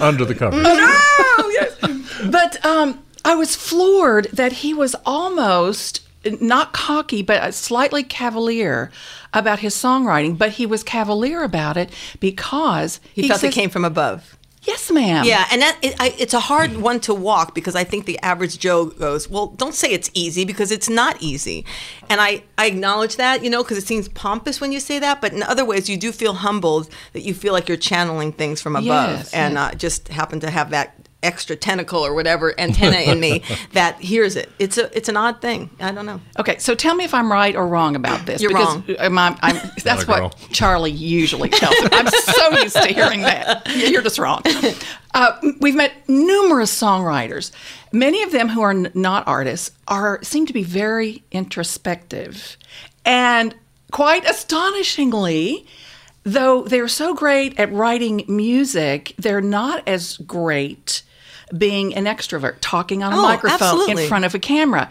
[0.00, 0.62] Under the covers.
[0.62, 1.76] no, yes.
[2.30, 6.00] But um, I was floored that he was almost
[6.40, 8.90] not cocky, but slightly cavalier
[9.32, 10.36] about his songwriting.
[10.36, 14.36] But he was cavalier about it because He, felt says, it came from above.
[14.68, 15.24] Yes, ma'am.
[15.24, 18.18] Yeah, and that it, I, it's a hard one to walk because I think the
[18.20, 21.64] average Joe goes, "Well, don't say it's easy because it's not easy,"
[22.10, 25.20] and I I acknowledge that, you know, because it seems pompous when you say that,
[25.22, 28.60] but in other ways you do feel humbled that you feel like you're channeling things
[28.60, 28.84] from above,
[29.18, 29.64] Yes, and yeah.
[29.66, 34.36] uh, just happen to have that extra tentacle or whatever antenna in me that hears
[34.36, 34.50] it.
[34.58, 35.70] It's a it's an odd thing.
[35.80, 36.20] I don't know.
[36.38, 38.40] Okay, so tell me if I'm right or wrong about this.
[38.40, 38.96] You're because wrong.
[38.98, 41.88] I'm, I'm, I'm, that's what Charlie usually tells me.
[41.92, 43.66] I'm so used to hearing that.
[43.76, 44.42] You're just wrong.
[45.14, 47.50] Uh, we've met numerous songwriters.
[47.92, 52.56] Many of them who are n- not artists are seem to be very introspective,
[53.04, 53.54] and
[53.90, 55.66] quite astonishingly,
[56.22, 61.02] though they're so great at writing music, they're not as great
[61.56, 64.02] being an extrovert, talking on a Oh, microphone absolutely.
[64.04, 64.90] in front of a camera.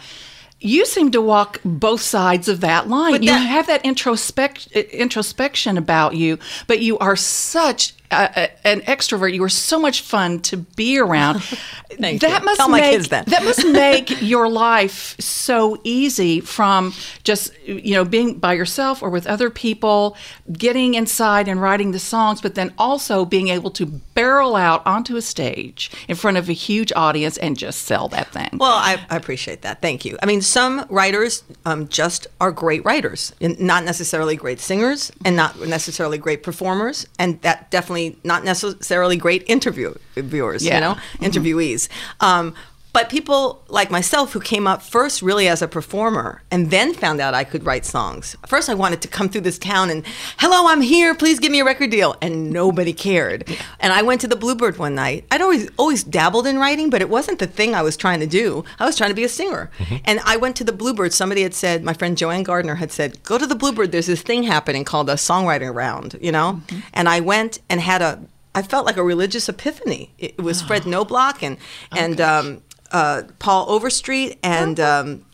[0.60, 3.12] You seem to walk both sides of that line.
[3.12, 9.34] But you have that introspect, introspection about you, but you are such uh, an extrovert.
[9.34, 11.42] You were so much fun to be around.
[11.90, 12.46] Thank that you.
[12.46, 13.26] must Tell my make kids that.
[13.28, 16.94] that must make your life so easy from
[17.24, 20.16] just you know being by yourself or with other people,
[20.52, 25.16] getting inside and writing the songs, but then also being able to barrel out onto
[25.16, 28.50] a stage in front of a huge audience and just sell that thing.
[28.54, 29.82] Well, I, I appreciate that.
[29.82, 30.18] Thank you.
[30.22, 35.60] I mean, some writers um, just are great writers, not necessarily great singers, and not
[35.60, 40.64] necessarily great performers, and that definitely not necessarily great interviewers.
[40.64, 40.76] Yeah.
[40.76, 41.28] You know, Mhm.
[41.28, 41.88] interviewees.
[42.20, 42.54] Um,
[42.98, 47.22] but people like myself who came up first really as a performer and then found
[47.22, 48.36] out I could write songs.
[48.48, 50.04] First, I wanted to come through this town and,
[50.40, 52.16] hello, I'm here, please give me a record deal.
[52.24, 53.48] And nobody cared.
[53.80, 55.26] And I went to the Bluebird one night.
[55.30, 58.26] I'd always, always dabbled in writing, but it wasn't the thing I was trying to
[58.26, 58.66] do.
[58.80, 59.70] I was trying to be a singer.
[60.04, 61.14] And I went to the Bluebird.
[61.14, 63.92] Somebody had said, my friend Joanne Gardner had said, go to the Bluebird.
[63.92, 66.64] There's this thing happening called a songwriting round, you know?
[66.96, 68.24] And I went and had a,
[68.56, 70.16] I felt like a religious epiphany.
[70.18, 71.58] It, was Fred Knobloch and,
[71.96, 75.26] and, um, uh, Paul Overstreet and um,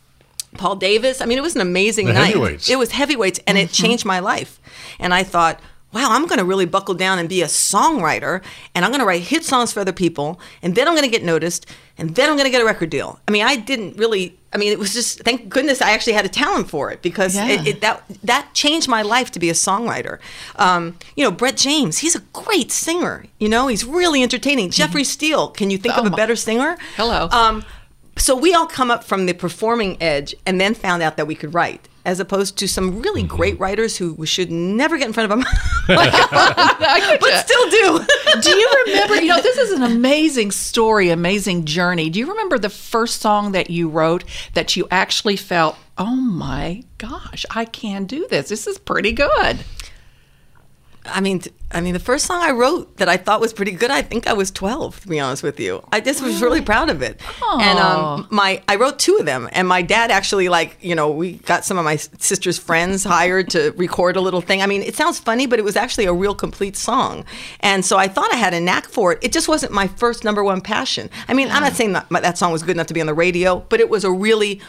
[0.57, 1.21] Paul Davis.
[1.21, 2.25] I mean, it was an amazing The night.
[2.27, 2.69] heavyweights.
[2.69, 4.59] It was heavyweights, and it changed my life.
[4.99, 5.59] And I thought,
[5.93, 8.41] wow, I'm going to really buckle down and be a songwriter,
[8.75, 11.11] and I'm going to write hit songs for other people, and then I'm going to
[11.11, 11.65] get noticed,
[11.97, 13.19] and then I'm going to get a record deal.
[13.27, 14.37] I mean, I didn't really.
[14.51, 17.35] I mean, it was just thank goodness I actually had a talent for it because
[17.35, 17.47] Yeah.
[17.47, 20.19] it, it, that that changed my life to be a songwriter.
[20.57, 23.25] Um, you know, Brett James, he's a great singer.
[23.39, 24.69] You know, he's really entertaining.
[24.69, 26.77] Jeffrey Steele, can you think of a better singer?
[26.97, 27.29] Hello.
[27.31, 27.63] Um,
[28.15, 31.33] so we all come up from the performing edge and then found out that we
[31.33, 33.35] could write, as opposed to some really mm-hmm.
[33.35, 35.47] great writers who should never get in front of them,
[35.87, 38.05] but still do.
[38.41, 39.15] do you remember?
[39.15, 42.09] You know, this is an amazing story, amazing journey.
[42.09, 46.83] Do you remember the first song that you wrote that you actually felt, oh my
[46.97, 48.49] gosh, I can do this?
[48.49, 49.59] This is pretty good.
[51.05, 53.91] I mean, I mean, the first song I wrote that I thought was pretty good.
[53.91, 55.83] I think I was twelve, to be honest with you.
[55.91, 57.19] I just was really proud of it.
[57.41, 61.09] And um, my, I wrote two of them, and my dad actually, like, you know,
[61.11, 64.61] we got some of my sister's friends hired to record a little thing.
[64.61, 67.25] I mean, it sounds funny, but it was actually a real complete song.
[67.59, 69.19] And so I thought I had a knack for it.
[69.21, 71.09] It just wasn't my first number one passion.
[71.27, 73.07] I mean, I'm not saying that my, that song was good enough to be on
[73.07, 74.61] the radio, but it was a really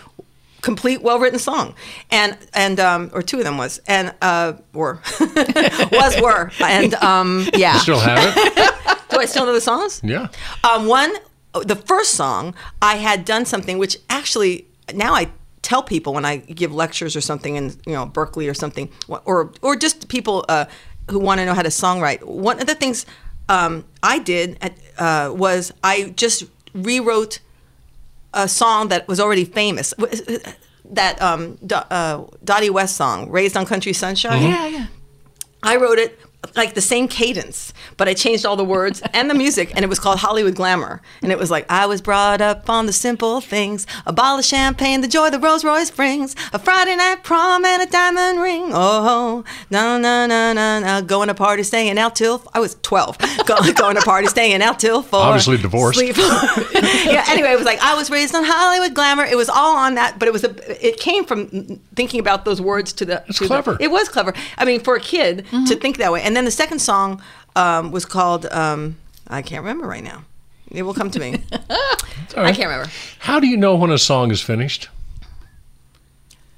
[0.64, 1.74] complete, well-written song,
[2.10, 7.46] and and um, or two of them was and uh, were was were and um,
[7.54, 7.74] yeah.
[7.74, 9.00] You still have it?
[9.10, 10.00] Do I still know the songs?
[10.02, 10.28] Yeah.
[10.64, 11.12] Um, one,
[11.52, 15.30] the first song, I had done something which actually now I
[15.62, 19.52] tell people when I give lectures or something in you know Berklee or something, or
[19.62, 20.64] or just people uh,
[21.10, 22.22] who want to know how to songwrite.
[22.24, 23.06] One of the things
[23.50, 27.40] um, I did at, uh, was I just rewrote
[28.34, 29.94] a song that was already famous.
[30.90, 34.86] That um, Do- uh, Dottie West song, "Raised on Country Sunshine." Yeah, yeah.
[35.62, 36.18] I wrote it
[36.56, 39.88] like the same cadence, but I changed all the words and the music, and it
[39.88, 41.02] was called Hollywood Glamour.
[41.22, 44.44] And it was like, I was brought up on the simple things a bottle of
[44.44, 48.70] champagne, the joy the Rolls Royce brings, a Friday night prom, and a diamond ring.
[48.72, 51.02] Oh, no, no, no, no, no.
[51.02, 53.18] Going to party, staying out till I was 12.
[53.46, 55.20] Go, going to party, staying out till four.
[55.20, 55.98] Obviously divorced.
[55.98, 56.16] Sleep.
[56.16, 59.24] yeah, anyway, it was like, I was raised on Hollywood Glamour.
[59.24, 62.60] It was all on that, but it was a, it came from thinking about those
[62.60, 63.24] words to the.
[63.28, 63.76] It's to the- clever.
[63.80, 64.34] it was clever.
[64.58, 65.80] I mean, for a kid to mm-hmm.
[65.80, 66.22] think that way.
[66.22, 67.22] And then the second song
[67.56, 68.96] um, was called um,
[69.28, 70.24] I can't remember right now.
[70.70, 71.42] It will come to me.
[71.70, 72.90] All I can't remember.
[73.20, 74.88] How do you know when a song is finished?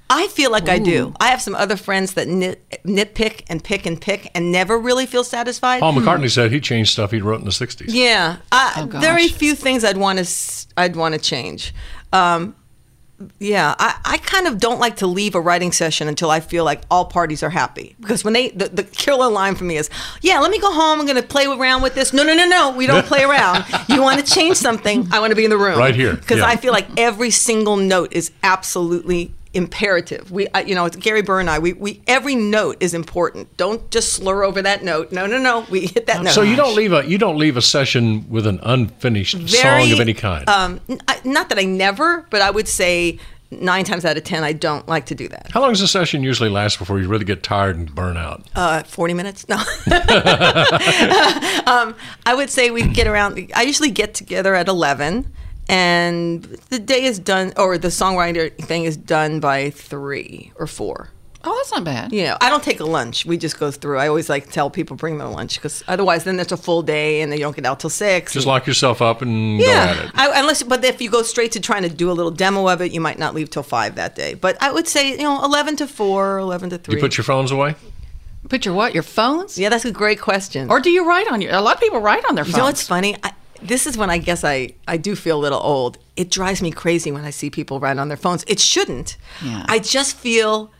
[0.09, 1.13] I feel like I do.
[1.19, 5.05] I have some other friends that nit, nitpick and pick and pick and never really
[5.05, 5.81] feel satisfied.
[5.81, 7.87] Paul McCartney said he changed stuff he'd wrote in the 60s.
[7.89, 11.75] Yeah, I, Oh, very few things I'd want to I'd want to change.
[12.13, 12.55] Um,
[13.39, 16.65] yeah, I, I kind of don't like to leave a writing session until I feel
[16.65, 17.97] like all parties are happy.
[18.01, 19.89] Because when they the, the killer line for me is,
[20.21, 21.01] yeah, let me go home.
[21.01, 22.13] I'm going to play around with this.
[22.13, 22.77] No, no, no, no.
[22.77, 23.65] We don't play around.
[23.89, 25.09] You want to change something?
[25.13, 26.47] I want to be in the room Right here, Because yeah.
[26.47, 30.31] I feel like every single note is absolutely imperative.
[30.31, 31.59] We, you know, it's Gary Burr and I.
[31.59, 33.57] We, we every note is important.
[33.57, 35.13] Don't just slur over that note.
[35.13, 35.67] No, no, no.
[35.71, 36.33] We hit that note.
[36.33, 40.01] So you don't leave a you don't leave a session with an unfinished song of
[40.01, 40.49] any kind.
[40.49, 40.81] Um,
[41.25, 43.19] not that I never, but I would say
[43.51, 45.51] nine times out of ten, I don't like to do that.
[45.53, 48.43] How long does a session usually last before you really get tired and burn out?
[48.55, 49.49] Uh, Forty minutes?
[49.49, 49.57] No.
[51.67, 53.51] um, I would say we get around.
[53.55, 55.33] I usually get together at eleven,
[55.69, 61.11] and the day is done, or the songwriter thing is done by three or four.
[61.49, 62.13] Oh, that's not bad.
[62.13, 63.25] You know, I don't take a lunch.
[63.25, 63.99] We just go through.
[63.99, 67.21] I always like tell people bring their lunch because otherwise, then it's a full day,
[67.21, 68.33] and then you don't get out till six.
[68.33, 70.11] Just and- lock yourself up and go Yeah, at it.
[70.15, 72.81] I, unless but if you go straight to trying to do a little demo of
[72.81, 74.35] it, you might not leave till five that day.
[74.35, 76.95] But I would say you know eleven to four, eleven to Do three.
[76.97, 77.77] you put your phones away?
[78.49, 78.95] Put your what?
[78.95, 79.57] Your phones?
[79.59, 80.69] Yeah, that's a great question.
[80.71, 81.53] Or do you write on your?
[81.53, 82.59] A lot of people write on their You phones.
[82.59, 83.17] know what's funny?
[83.23, 83.33] I,
[83.67, 85.99] this is when I guess I, I do feel a little old.
[86.17, 88.45] It drives me crazy when I see people write on their phones.
[88.47, 89.17] It shouldn't.
[89.45, 89.65] Yeah.
[89.69, 90.71] I just feel,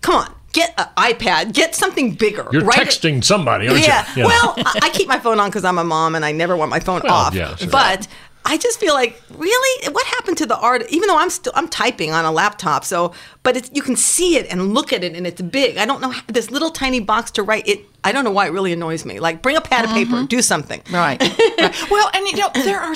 [0.00, 2.48] come on, get an iPad, get something bigger.
[2.52, 4.06] You're Write it- texting somebody, aren't yeah.
[4.16, 4.24] you?
[4.24, 6.70] Well, I, I keep my phone on because I'm a mom and I never want
[6.70, 7.34] my phone Well, off.
[7.34, 7.68] yeah, sure.
[7.70, 8.08] But
[8.46, 10.84] I just feel like, really, what happened to the art?
[10.90, 14.36] Even though I'm still I'm typing on a laptop, so but it's, you can see
[14.36, 15.76] it and look at it and it's big.
[15.76, 17.80] I don't know how, this little tiny box to write it.
[18.04, 19.18] I don't know why it really annoys me.
[19.20, 20.26] Like, bring a pad of paper, mm-hmm.
[20.26, 20.80] do something.
[20.92, 21.20] Right.
[21.20, 21.74] right.
[21.90, 22.94] Well, and you know there are.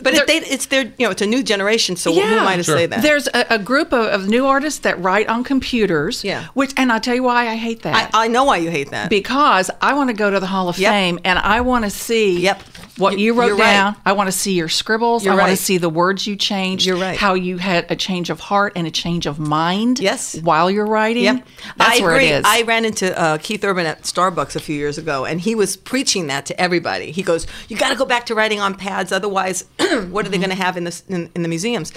[0.00, 1.96] But there- if they, it's their, you know, it's a new generation.
[1.96, 3.02] So who am I to say that?
[3.02, 6.24] There's a, a group of, of new artists that write on computers.
[6.24, 6.46] Yeah.
[6.54, 8.10] Which, and I'll tell you why I hate that.
[8.12, 9.10] I, I know why you hate that.
[9.10, 10.90] because I want to go to the Hall of Yep.
[10.90, 12.62] Fame and I want to see Yep.
[12.98, 13.72] What You- you wrote you're right.
[13.72, 13.96] down.
[14.04, 15.24] I want to see your scribbles.
[15.24, 16.84] You're I want to see the words you changed.
[16.84, 17.16] You're right.
[17.18, 19.98] How you had a change of heart and a change of mind.
[19.98, 20.36] Yes.
[20.42, 21.24] While you're writing.
[21.24, 21.46] Yep.
[21.78, 22.26] That's I where agree.
[22.28, 22.44] it is.
[22.46, 25.76] I ran into uh, Keith Urban at Starbucks a few years ago, and he was
[25.76, 27.10] preaching that to everybody.
[27.12, 30.30] He goes, "You got to go back to writing on pads, otherwise, what are Mm-hmm.
[30.30, 31.92] they going to have in the in, in the museums?"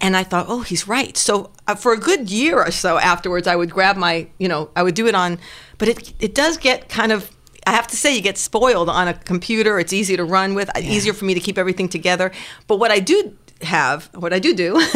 [0.00, 3.46] And I thought, "Oh, he's right." So uh, for a good year or so afterwards,
[3.46, 5.38] I would grab my, you know, I would do it on,
[5.78, 7.30] but it it does get kind of.
[7.66, 9.78] I have to say, you get spoiled on a computer.
[9.78, 12.32] It's easy to run with, easier for me to keep everything together.
[12.66, 14.76] But what I do have, what I do do,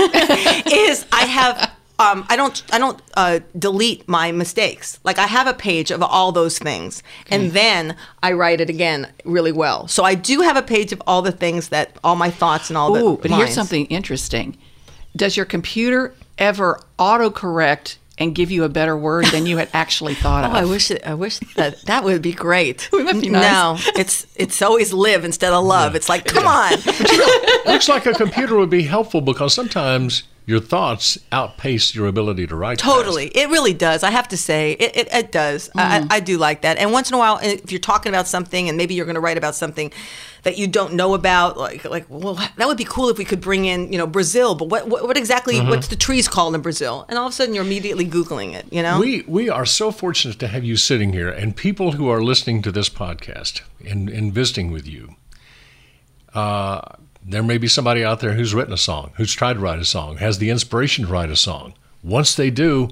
[0.70, 5.00] is I have um, I don't I don't uh, delete my mistakes.
[5.02, 9.10] Like I have a page of all those things, and then I write it again
[9.24, 9.88] really well.
[9.88, 12.76] So I do have a page of all the things that all my thoughts and
[12.76, 13.02] all the.
[13.02, 14.56] Ooh, but here's something interesting.
[15.16, 20.14] Does your computer ever autocorrect and give you a better word than you had actually
[20.14, 20.54] thought Oh, of?
[20.54, 22.88] I wish I wish that that would be great.
[22.92, 23.42] Wouldn't that be nice?
[23.50, 25.94] No, it's it's always live instead of love.
[25.94, 26.72] It's like come on.
[27.66, 32.56] Looks like a computer would be helpful because sometimes your thoughts outpace your ability to
[32.56, 32.80] write.
[32.80, 32.90] fast.
[32.90, 34.02] Totally, it really does.
[34.02, 35.68] I have to say, it, it, it does.
[35.76, 36.78] I, I do like that.
[36.78, 39.20] And once in a while, if you're talking about something, and maybe you're going to
[39.20, 39.92] write about something
[40.44, 43.42] that you don't know about, like like, well, that would be cool if we could
[43.42, 44.54] bring in, you know, Brazil.
[44.54, 45.56] But what what, what exactly?
[45.56, 45.68] Mhm.
[45.68, 47.04] What's the trees called in Brazil?
[47.10, 48.64] And all of a sudden, you're immediately googling it.
[48.72, 52.08] You know, We we are so fortunate to have you sitting here, and people who
[52.08, 55.16] are listening to this podcast and, and visiting with you.
[56.34, 56.80] Uh,
[57.30, 59.84] there may be somebody out there who's written a song, who's tried to write a
[59.84, 61.74] song, has the inspiration to write a song.
[62.02, 62.88] Once they do,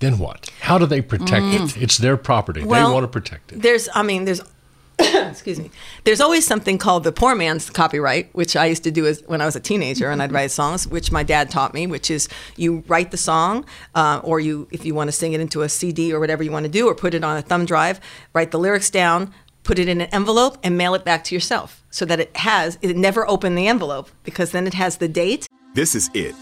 [0.00, 0.50] then what?
[0.60, 1.76] How do they protect Mm.
[1.76, 1.82] it?
[1.82, 2.64] It's their property.
[2.64, 3.62] Well, they want to protect it.
[3.62, 4.40] There's, I mean, there's,
[4.98, 5.70] excuse me.
[6.04, 9.40] There's always something called the poor man's copyright, which I used to do as, when
[9.40, 12.28] I was a teenager, and I'd write songs, which my dad taught me, which is
[12.56, 15.68] you write the song, uh, or you, if you want to sing it into a
[15.68, 18.00] CD or whatever you want to do, or put it on a thumb drive,
[18.32, 21.77] write the lyrics down, put it in an envelope, and mail it back to yourself,
[21.90, 25.46] so that it has, it never opened the envelope because then it has the date.
[25.74, 26.34] This is it.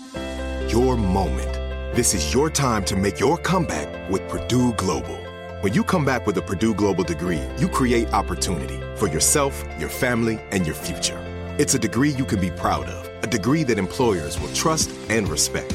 [0.70, 1.52] Your moment.
[1.96, 5.16] This is your time to make your comeback with Purdue Global.
[5.62, 9.88] When you come back with a Purdue Global degree, you create opportunity for yourself, your
[9.88, 11.18] family, and your future.
[11.58, 15.26] It's a degree you can be proud of, a degree that employers will trust and
[15.28, 15.74] respect.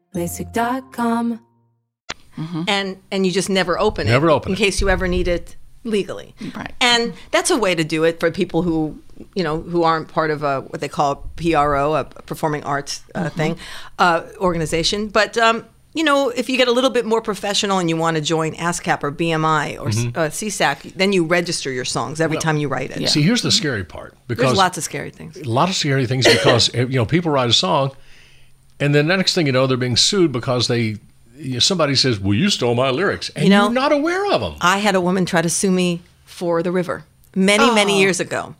[0.15, 1.39] LASIK.com.
[2.67, 4.11] and and you just never open it.
[4.11, 4.57] Never open in it.
[4.59, 6.33] case you ever need it legally.
[6.55, 6.73] Right.
[6.79, 9.01] And that's a way to do it for people who,
[9.35, 13.03] you know, who aren't part of a what they call a PRO, a performing arts
[13.15, 13.37] uh, Mm-hmm.
[13.37, 13.57] thing,
[13.99, 15.07] uh, organization.
[15.09, 18.15] But um, you know, if you get a little bit more professional and you want
[18.15, 20.15] to join ASCAP or BMI or Mhm.
[20.15, 23.09] uh, SESAC, then you register your songs every Well, time you write it.
[23.09, 25.35] See, here's the scary part because There's lots of scary things.
[25.35, 27.91] a lot of scary things because you know people write a song,
[28.81, 30.97] and then the next thing you know, they're being sued because they
[31.37, 34.31] you know, somebody says, "Well, you stole my lyrics," and You know- you're not aware
[34.31, 34.55] of them.
[34.61, 37.03] I had a woman try to sue me for the river
[37.35, 37.99] many, many Oh.
[37.99, 38.55] years ago.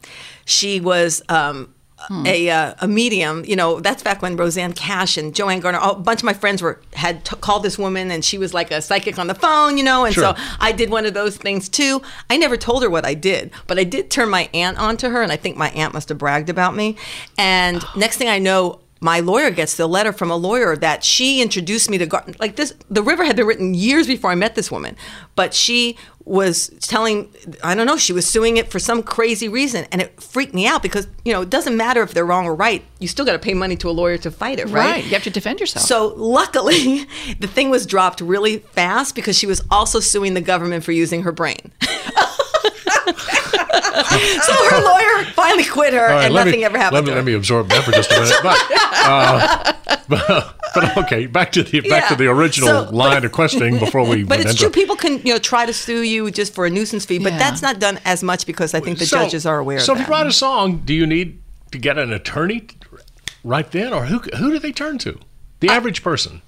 [0.45, 1.69] She was um,
[2.26, 3.43] a, uh, a medium.
[3.45, 6.59] You know, that's back when Rosanne Cash and Joanne Garner, a bunch of my friends
[6.63, 9.78] were had t- called this woman, and she was like a psychic on the phone.
[9.78, 10.24] You know, and Sure.
[10.36, 12.01] so I did one of those things too.
[12.32, 15.22] I never told her what I did, but I did turn my aunt onto her,
[15.22, 16.95] and I think my aunt must have bragged about me.
[17.38, 18.80] And next thing I know.
[19.04, 22.56] My lawyer gets the letter from a lawyer that she introduced me to Gar- like
[22.56, 22.74] this.
[22.89, 24.95] The river had been written years before I met this woman,
[25.36, 27.34] but she was telling
[27.64, 30.68] I don't know she was suing it for some crazy reason, and it freaked me
[30.68, 32.86] out because you know it doesn't matter if they're wrong or right.
[32.99, 34.91] You still got to pay money to a lawyer to fight it, right?
[34.91, 35.04] Right.
[35.04, 35.84] You have to defend yourself.
[35.84, 37.06] So luckily,
[37.39, 41.24] the thing was dropped really fast because she was also suing the government for using
[41.24, 41.72] her brain.
[44.41, 46.95] so her lawyer finally quit her, All right, and let nothing me, ever happened.
[46.95, 48.36] Let me, to let me absorb that for just a minute.
[48.43, 48.57] But,
[49.05, 49.74] uh,
[50.09, 53.80] but, but okay, back to the back to the original So- but- line of questioning
[53.80, 54.69] before we But went it's into true.
[54.82, 57.39] People can you know try to sue you just for a nuisance fee, but Yeah.
[57.39, 59.99] that's not done as much because I think the So- judges are aware So of
[60.01, 61.39] if you write a song, do you need
[61.72, 62.67] to get an attorney
[63.43, 65.19] right then, or who who do they turn to?
[65.61, 66.41] The average person.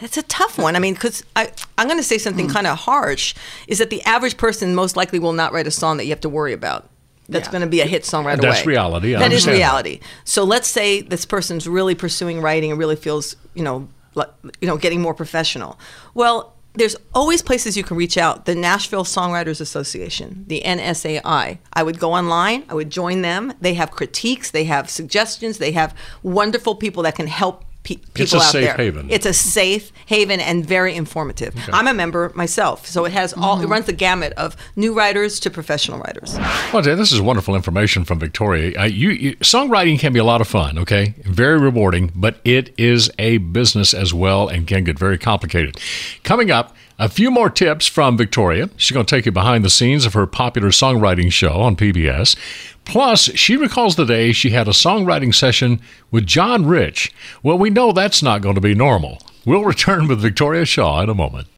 [0.00, 0.76] It's a tough one.
[0.76, 2.52] I mean, because I'm going to say something mm.
[2.52, 3.34] kind of harsh
[3.68, 6.20] is that the average person most likely will not write a song that you have
[6.20, 6.90] to worry about.
[7.28, 8.48] That's going to be a hit song right away.
[8.48, 9.14] That's reality.
[9.14, 9.58] I That is understand that.
[9.58, 10.00] reality.
[10.24, 14.28] So let's say this person's really pursuing writing and really feels, you know, like,
[14.60, 15.78] you know, getting more professional.
[16.12, 18.44] Well, there's always places you can reach out.
[18.44, 21.58] The Nashville Songwriters Association, the NSAI.
[21.72, 22.64] I would go online.
[22.68, 23.54] I would join them.
[23.60, 24.50] They have critiques.
[24.50, 25.58] They have suggestions.
[25.58, 28.76] They have wonderful people that can help pe- people It's a out safe there.
[28.76, 29.08] haven.
[29.10, 31.54] It's a safe haven and very informative.
[31.72, 33.60] I'm a member myself, so it has all.
[33.60, 36.36] It runs the gamut of new writers to professional writers.
[36.72, 38.78] Well, Dan, this is wonderful information from Victoria.
[38.80, 41.14] Uh, you, you, songwriting can be a lot of fun, okay?
[41.24, 45.78] Very rewarding, but it is a business as well and can get very complicated.
[46.24, 48.70] Coming up, a few more tips from Victoria.
[48.76, 52.36] She's going to take you behind the scenes of her popular songwriting show on PBS.
[52.84, 55.80] Plus, she recalls the day she had a songwriting session
[56.10, 57.12] with John Rich.
[57.42, 59.22] Well, we know that's not going to be normal.
[59.44, 61.48] We'll return with Victoria Shaw in a moment.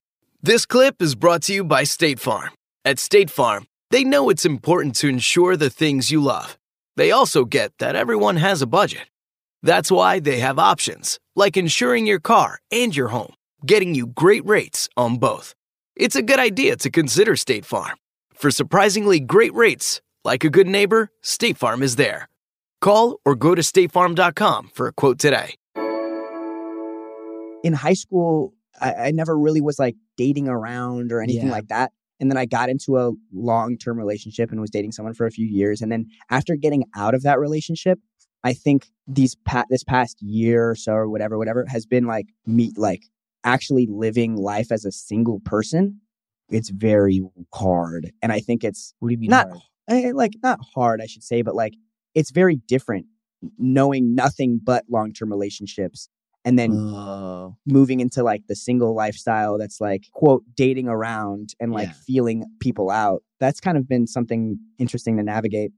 [0.43, 2.51] This clip is brought to you by State Farm.
[2.85, 6.57] At State Farm, they know it's important to ensure the things you love.
[6.97, 9.07] They also get that everyone has a budget.
[9.63, 14.47] That's why they have options, like insuring your car and your home, getting you great
[14.47, 15.55] rates on both.
[15.97, 17.97] It's a good idea to consider State Farm.
[18.35, 22.29] For surprisingly great rates, like a good neighbor, State Farm is there.
[22.83, 25.55] Call or go to statefarm.com for a quote today.
[27.65, 31.53] in high school, I, I never really was like dating around or anything Yeah.
[31.53, 31.91] like that.
[32.21, 35.31] And then I got into a long term relationship and was dating someone for a
[35.31, 35.81] few years.
[35.81, 37.99] And then after getting out of that relationship,
[38.45, 42.27] I think these pa- this past year or so or whatever, whatever has been like
[42.47, 43.03] me like
[43.43, 46.01] actually living life as a single person.
[46.49, 47.23] It's very
[47.53, 49.61] hard, and I think it's what do you mean not hard?
[49.89, 51.75] Eh, like not hard, I should say, but like
[52.15, 53.07] it's very different
[53.59, 56.09] knowing nothing but long term relationships
[56.45, 57.57] and then Oh.
[57.67, 61.95] moving into like the single lifestyle that's like quote dating around and like Yeah.
[62.07, 65.73] feeling people out that's kind of been something interesting to navigate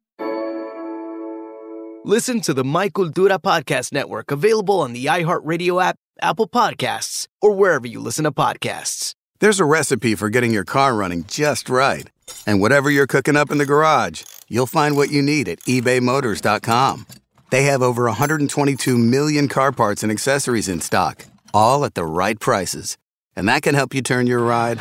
[2.04, 7.52] Listen to the Michael Cultura Podcast Network available on the iHeartRadio app, Apple Podcasts, or
[7.54, 9.12] wherever you listen to podcasts.
[9.40, 12.08] There's a recipe for getting your car running just right.
[12.46, 17.06] And whatever you're cooking up in the garage, you'll find what you need at ebaymotors.com.
[17.50, 22.38] They have over 122 million car parts and accessories in stock, all at the right
[22.38, 22.96] prices.
[23.34, 24.80] And that can help you turn your ride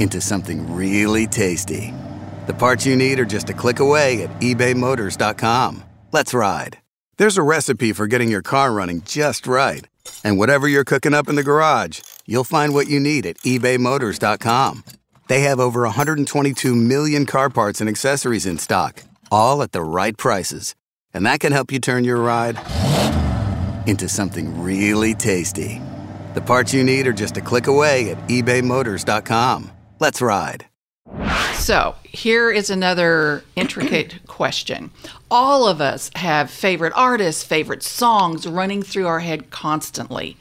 [0.00, 1.92] into something really tasty.
[2.46, 5.84] The parts you need are just a click away at ebaymotors.com.
[6.12, 6.78] Let's ride.
[7.18, 9.86] There's a recipe for getting your car running just right.
[10.24, 14.84] And whatever you're cooking up in the garage, you'll find what you need at ebaymotors.com.
[15.28, 20.16] They have over 122 million car parts and accessories in stock, all at the right
[20.16, 20.74] prices.
[21.14, 22.56] And that can help you turn your ride
[23.86, 25.80] into something really tasty.
[26.34, 29.70] The parts you need are just a click away at ebaymotors.com.
[29.98, 30.66] Let's ride.
[31.54, 34.90] So, here is another intricate question.
[35.30, 40.36] All of us have favorite artists, favorite songs running through our head constantly.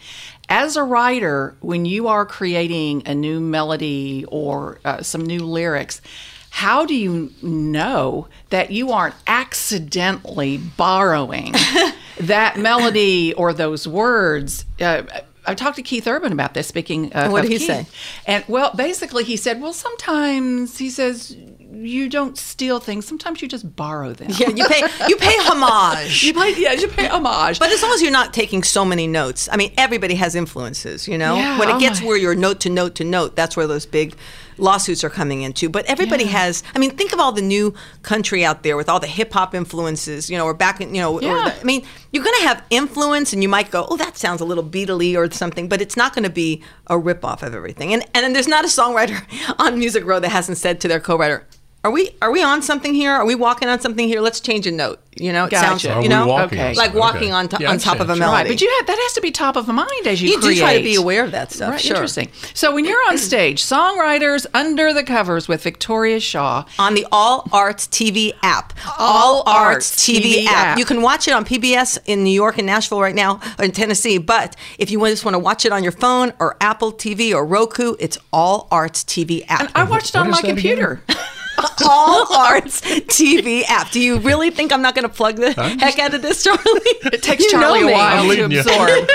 [0.49, 6.01] As a writer, when you are creating a new melody or uh, some new lyrics,
[6.49, 11.53] how do you know that you aren't accidentally borrowing
[12.19, 14.65] that melody or those words?
[14.79, 15.03] Uh,
[15.47, 16.67] I talked to Keith Urban about this.
[16.67, 17.67] Speaking, uh, what of did he Keith.
[17.67, 17.85] say?
[18.25, 21.35] And well, basically, he said, "Well, sometimes he says
[21.71, 23.05] you don't steal things.
[23.07, 24.29] Sometimes you just borrow them.
[24.31, 26.23] Yeah, you pay you pay homage.
[26.27, 27.59] you pay yeah, you pay homage.
[27.59, 31.07] But as long as you're not taking so many notes, I mean, everybody has influences,
[31.07, 31.35] you know.
[31.35, 33.67] Yeah, when it oh gets my- where you're note to note to note, that's where
[33.67, 34.15] those big
[34.59, 35.69] lawsuits are coming into.
[35.69, 36.31] But everybody Yeah.
[36.31, 36.63] has.
[36.75, 39.55] I mean, think of all the new country out there with all the hip hop
[39.55, 41.43] influences, you know, or back in, you know, or Yeah.
[41.45, 44.41] the, I mean, you're going to have influence, and you might go, oh, that sounds
[44.41, 47.93] a little Beatley or something, but it's not going to be a ripoff of everything.
[47.93, 49.21] And and there's not a songwriter
[49.59, 51.46] on Music Row that hasn't said to their co-writer.
[51.83, 53.11] Are we are we on something here?
[53.11, 54.19] Are we walking on something here?
[54.19, 54.99] Let's change a note.
[55.15, 55.79] You know, it Gotcha.
[55.79, 57.31] sounds Are you know walking on like walking Okay.
[57.31, 58.19] on, to, Yeah, on top of a understand.
[58.19, 58.49] melody.
[58.49, 60.55] Right, but you have, that has to be top of mind as you You do
[60.55, 61.95] try to be aware of that stuff, Right, sure.
[61.95, 62.29] Interesting.
[62.53, 67.47] So when you're on stage, songwriters under the covers with Victoria Shaw on the All
[67.51, 68.73] Arts TV app.
[68.99, 70.53] All All, Arts, Arts TV, TV app.
[70.67, 70.77] app.
[70.77, 73.71] You can watch it on PBS in New York and Nashville right now, or in
[73.71, 74.17] Tennessee.
[74.19, 77.43] But if you just want to watch it on your phone or Apple TV or
[77.45, 79.61] Roku, it's All Arts TV app.
[79.61, 81.01] And I watched it on my computer.
[81.87, 83.91] All Arts TV app.
[83.91, 86.59] Do you really think I'm not going to plug the heck out of this, Charlie?
[86.63, 87.93] It takes You know Charlie a me.
[87.93, 89.09] while I'm to absorb.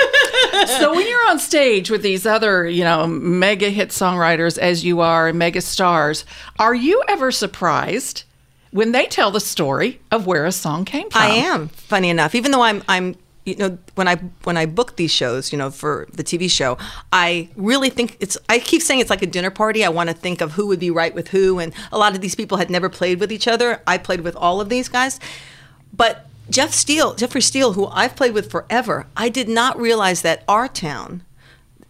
[0.79, 4.99] so when you're on stage with these other, you know, mega hit songwriters as you
[5.01, 6.25] are, and mega stars,
[6.59, 8.23] are you ever surprised
[8.71, 11.21] when they tell the story of where a song came from?
[11.21, 11.67] I am.
[11.69, 13.15] Funny enough, even though I'm, I'm,
[13.45, 16.77] you know, when I when I book these shows, you know, for the TV show,
[17.11, 18.37] I really think it's.
[18.49, 19.83] I keep saying it's like a dinner party.
[19.83, 22.21] I want to think of who would be right with who, and a lot of
[22.21, 23.81] these people had never played with each other.
[23.85, 25.19] I played with all of these guys,
[25.91, 30.43] but Jeff Steele, Jeffrey Steele, who I've played with forever, I did not realize that
[30.47, 31.23] our town.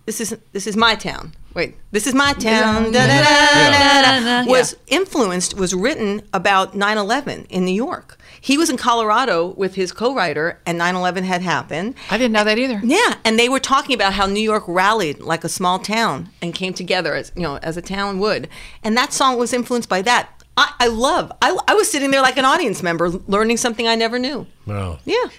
[0.06, 1.34] This is this is my town.
[1.54, 2.91] Wait, this is my town.
[2.91, 8.18] da, da, da, da, da, was influenced, was written about 9 11 in New York.
[8.44, 11.96] He was in Colorado with his co writer, and 9 11 had happened.
[12.12, 12.82] I didn't know that either.
[12.84, 16.54] Yeah, and they were talking about how New York rallied like a small town and
[16.54, 18.50] came together as, you know, as a town would.
[18.84, 20.44] And that song was influenced by that.
[20.58, 23.96] I, I love, I, I was sitting there like an audience member learning something I
[23.96, 24.46] never knew.
[24.66, 25.00] Wow.
[25.06, 25.30] Yeah.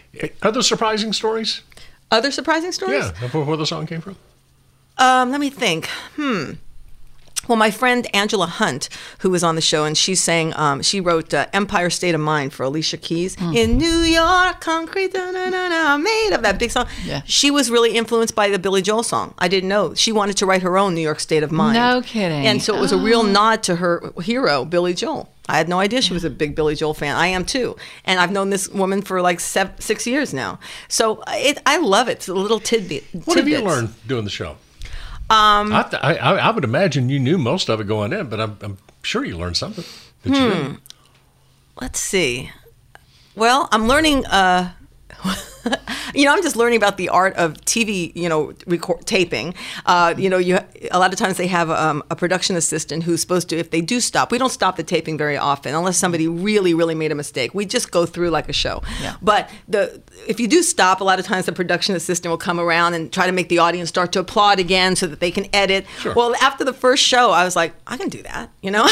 [0.41, 1.61] Other surprising stories?
[2.11, 3.05] Other surprising stories?
[3.21, 4.17] Yeah, of where the song came from.
[4.97, 5.89] Um, let me think.
[6.17, 6.53] Hmm.
[7.49, 8.89] Well, my friend Angela Hunte,
[9.19, 12.21] who was on the show, and she's saying um, she wrote uh, "Empire State of
[12.21, 16.59] Mind" for Alicia Keys in New York, concrete, da, da, da, da, made of that
[16.59, 16.87] big song.
[17.05, 17.23] Yeah.
[17.27, 19.35] She was really influenced by the Billy Joel song.
[19.39, 21.75] I didn't know she wanted to write her own New York State of Mind.
[21.77, 22.47] No kidding.
[22.47, 23.27] And so it was a real Oh.
[23.27, 25.31] nod to her hero, Billy Joel.
[25.49, 27.15] I had no idea she was a big Billy Joel fan.
[27.17, 27.77] I am too,
[28.07, 30.59] and I've known this woman for like seven, six years now.
[30.89, 32.13] So it, I love it.
[32.13, 33.05] It's a little tidbit.
[33.27, 33.75] What have you tidbits.
[33.75, 34.57] learned doing the show?
[35.31, 38.41] Um, I, th- I, I would imagine you knew most of it going in, but
[38.41, 39.85] I'm, I'm sure you learned something.
[40.25, 40.75] Hmm.
[41.81, 42.51] Let's see.
[43.35, 44.27] Well, I'm learning.
[44.27, 44.73] Uh,
[46.15, 48.15] you know, I'm just learning about the art of TV.
[48.15, 49.55] You know, record taping.
[49.87, 50.59] Uh, you know, you
[50.91, 53.81] a lot of times they have um, a production assistant who's supposed to, if they
[53.81, 57.15] do stop, we don't stop the taping very often unless somebody really, really made a
[57.15, 57.55] mistake.
[57.55, 58.83] We just go through like a show.
[59.01, 59.17] Yeah.
[59.23, 62.61] But the if you do stop, a lot of times the production assistant will come
[62.61, 65.47] around and try to make the audience start to applaud again so that they can
[65.55, 65.87] edit.
[65.99, 66.15] Sure.
[66.15, 68.51] Well, after the first show, I was like, I can do that.
[68.63, 68.85] You know.
[68.85, 68.91] and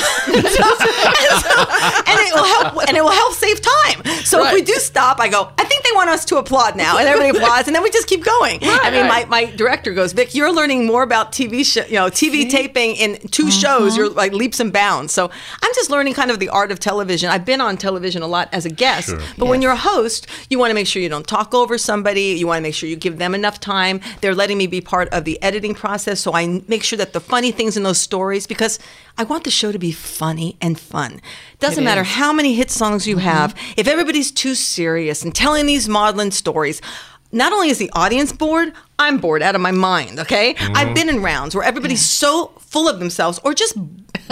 [2.20, 4.04] it will help and it will help save time.
[4.24, 6.98] So if we do stop, I go, I think they want us to applaud now.
[6.98, 8.58] And everybody applauds and then we just keep going.
[8.62, 9.28] I mean, right.
[9.28, 12.96] my, my director goes, Vic, you're learning more about TV show, you know, TV taping
[12.96, 13.50] in 2 mm-hmm.
[13.50, 13.96] shows.
[13.96, 15.12] You're like leaps and bounds.
[15.12, 15.30] So
[15.62, 17.30] I'm just learning kind of the art of television.
[17.30, 19.20] I've been on television a lot as a guest, Sure.
[19.36, 22.34] but when you're a host, you want to make sure you don't talk over somebody.
[22.38, 24.00] You want to make sure you give them enough time.
[24.20, 27.20] They're letting me be part of the editing process, so I make sure that the
[27.20, 28.78] funny things in those stories because
[29.18, 31.20] I want the show to be funny and fun.
[31.62, 32.08] Doesn't It matter is.
[32.08, 33.24] how many hit songs you mm-hmm.
[33.24, 36.82] have, if everybody's too serious and telling these maudlin stories,
[37.30, 40.50] not only is the audience bored, I'm bored out of my mind, okay?
[40.50, 40.94] I've mm-hmm.
[40.94, 43.76] been in rounds where everybody's so full of themselves or just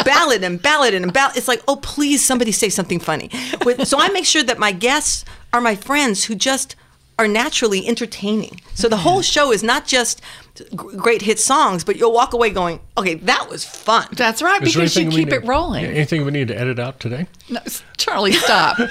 [0.05, 1.37] ballad and ballad and ballad.
[1.37, 3.31] It's like, oh, please, somebody say something funny.
[3.65, 6.77] With- So I make sure that my guests are my friends who just
[7.21, 8.63] are naturally entertaining.
[8.73, 9.03] So the mm-hmm.
[9.03, 10.23] whole show is not just
[10.75, 14.09] great hit songs, but you'll walk away going, okay, that was fun.
[14.13, 15.85] That's right, Is because you anything we keep it rolling.
[15.85, 17.27] Anything we need to edit out today?
[17.51, 17.61] No,
[17.99, 18.79] Charlie, stop.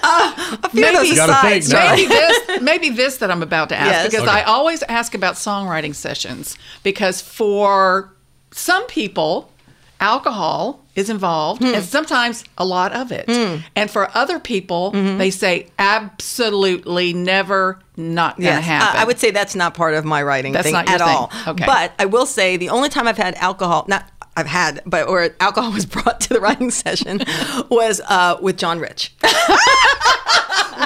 [0.00, 1.94] Uh, a few of those You gotta asides, think now.
[1.94, 4.06] maybe this maybe this that I'm about to ask Yes.
[4.06, 4.40] because Okay.
[4.40, 8.12] I always ask about songwriting sessions because for
[8.52, 9.50] some people
[10.00, 11.74] alcohol is involved Hmm.
[11.74, 13.28] and sometimes a lot of it.
[13.76, 15.18] And for other people Mm-hmm.
[15.18, 18.98] they say absolutely never not going to Yes, happen.
[18.98, 21.00] I, I would say that's not part of my writing That's thing not your at
[21.00, 21.08] thing.
[21.08, 21.32] all.
[21.48, 21.66] Okay.
[21.66, 25.34] But I will say the only time I've had alcohol, not I've had, but where
[25.40, 27.20] alcohol was brought to the writing session
[27.70, 29.14] was uh, with John Rich.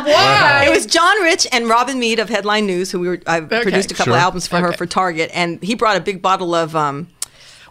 [0.04, 0.64] Why?
[0.66, 3.20] It was John Rich and Robin Meade of Headline News, who we were.
[3.26, 4.20] I produced a couple sure.
[4.20, 6.74] albums for her for Target, and he brought a big bottle of.
[6.74, 7.08] Um,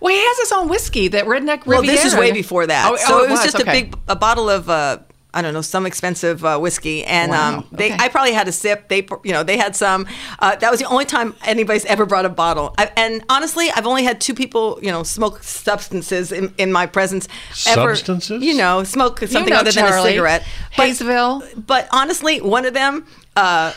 [0.01, 2.91] well, he has his own whiskey, that Redneck well, this is way before that.
[2.91, 3.69] Oh, so oh, it was, was just okay.
[3.69, 4.69] a big a bottle of.
[4.69, 4.99] Uh,
[5.33, 8.03] I don't know some expensive uh, whiskey, and Wow, um, they okay.
[8.03, 8.89] I probably had a sip.
[8.89, 10.05] They you know they had some.
[10.39, 12.73] Uh, that was the only time anybody's ever brought a bottle.
[12.77, 16.85] I, and honestly, I've only had two people you know smoke substances in, in my
[16.85, 17.29] presence.
[17.65, 18.43] Ever, Substances?
[18.43, 20.11] You know, smoke something know, other than a Charlie.
[20.11, 20.43] cigarette.
[20.75, 21.65] Hayesville.
[21.65, 23.05] But honestly, one of them.
[23.35, 23.73] Uh,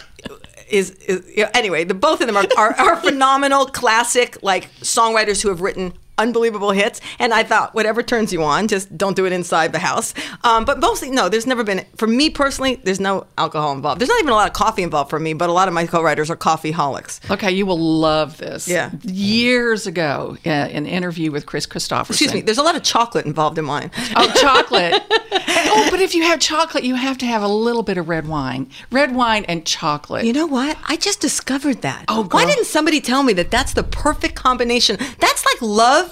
[0.68, 4.72] is, is you know, anyway the both of them are, are, are phenomenal classic like
[4.76, 9.16] songwriters who have written unbelievable hits and i thought whatever turns you on just don't
[9.16, 12.76] do it inside the house um, but mostly no there's never been for me personally
[12.84, 15.48] there's no alcohol involved there's not even a lot of coffee involved for me but
[15.48, 18.68] a lot of my co-writers are coffee holics Okay, you will love this.
[18.68, 18.90] Yeah.
[19.02, 22.10] Years ago, uh, an interview with Kris Kristofferson.
[22.10, 25.02] excuse me there's a lot of chocolate involved in mine Oh, chocolate.
[25.10, 28.28] oh, but if you have chocolate, you have to have a little bit of red
[28.28, 28.70] wine.
[28.90, 30.24] Red wine and chocolate.
[30.24, 30.76] You know what?
[30.84, 32.04] I just discovered that.
[32.08, 34.96] Oh, why didn't somebody tell me that that's the perfect combination?
[35.18, 36.03] That's like love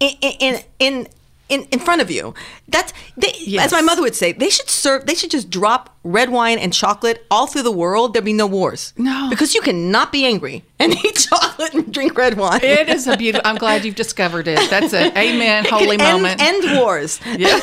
[0.00, 1.06] in in in
[1.48, 2.32] in, in front of you.
[2.66, 3.66] That's they, Yes.
[3.66, 4.32] as my mother would say.
[4.32, 5.04] They should serve.
[5.04, 8.14] They should just drop red wine and chocolate all through the world.
[8.14, 8.94] There'd be no wars.
[8.96, 9.28] No.
[9.28, 12.60] because you cannot be angry and eat chocolate and drink red wine.
[12.62, 13.46] It is a beautiful.
[13.46, 14.70] I'm glad you've discovered it.
[14.70, 16.40] That's an amen, It holy can moment.
[16.40, 17.20] End, end wars.
[17.36, 17.60] Yeah.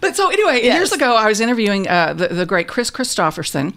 [0.00, 0.74] but so anyway, Yes.
[0.76, 3.74] years ago, I was interviewing uh, the, the great Kris Kristofferson,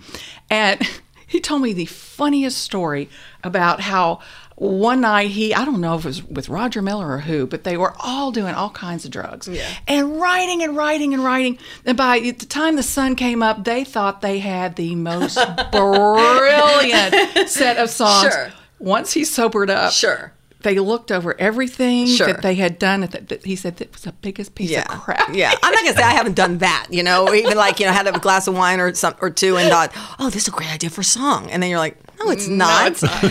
[0.49, 0.79] and
[1.27, 3.09] he told me the funniest story
[3.43, 4.19] about how
[4.61, 7.63] one night he, I don't know if it was with Roger Miller or who, but
[7.63, 9.49] they were all doing all kinds of drugs
[9.87, 11.57] and writing and writing and writing.
[11.83, 15.35] And by the time the sun came up, they thought they had the most
[15.71, 18.31] brilliant set of songs.
[18.31, 18.51] Sure.
[18.77, 20.31] Once he sobered up, Sure.
[20.61, 22.27] they looked over everything Sure.
[22.27, 23.01] that they had done.
[23.01, 24.81] That, that he said that was the biggest piece yeah.
[24.81, 25.33] of crap.
[25.33, 26.85] Yeah, I'm not gonna say I haven't done that.
[26.91, 29.31] You know, or even like you know, had a glass of wine or some or
[29.31, 31.79] two and thought, oh, this is a great idea for a song, and then you're
[31.79, 32.91] like, no, it's not.
[32.91, 33.23] it's not.
[33.23, 33.29] no,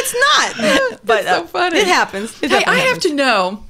[0.00, 1.00] it's not.
[1.04, 2.42] But so uh, it happens.
[2.42, 3.64] It hey, I have to know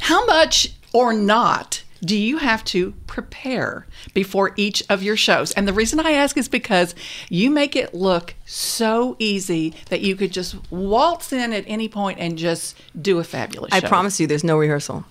[0.00, 5.52] how much or not do you have to prepare before each of your shows?
[5.52, 6.94] And the reason I ask is because
[7.28, 12.18] you make it look so easy that you could just waltz in at any point
[12.18, 13.88] and just do a fabulous I show.
[13.88, 15.04] promise you, there's no rehearsal.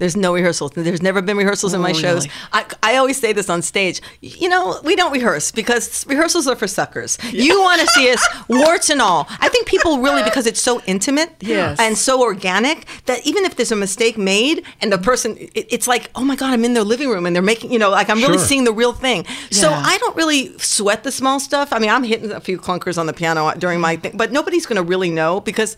[0.00, 0.72] There's no rehearsals.
[0.72, 2.24] There's never been rehearsals in my Oh, shows.
[2.26, 2.30] really?
[2.52, 4.00] I, I always say this on stage.
[4.22, 7.18] You know, we don't rehearse because rehearsals are for suckers.
[7.30, 9.26] You want to see us warts and all.
[9.40, 11.78] I think people really, because it's so intimate Yes.
[11.78, 15.86] and so organic, that even if there's a mistake made and the person, it, it's
[15.86, 18.08] like, oh my God, I'm in their living room and they're making, you know, like
[18.10, 19.26] I'm really seeing the real thing.
[19.50, 21.72] So I don't really sweat the small stuff.
[21.74, 24.64] I mean, I'm hitting a few clunkers on the piano during my thing, but nobody's
[24.64, 25.76] going to really know because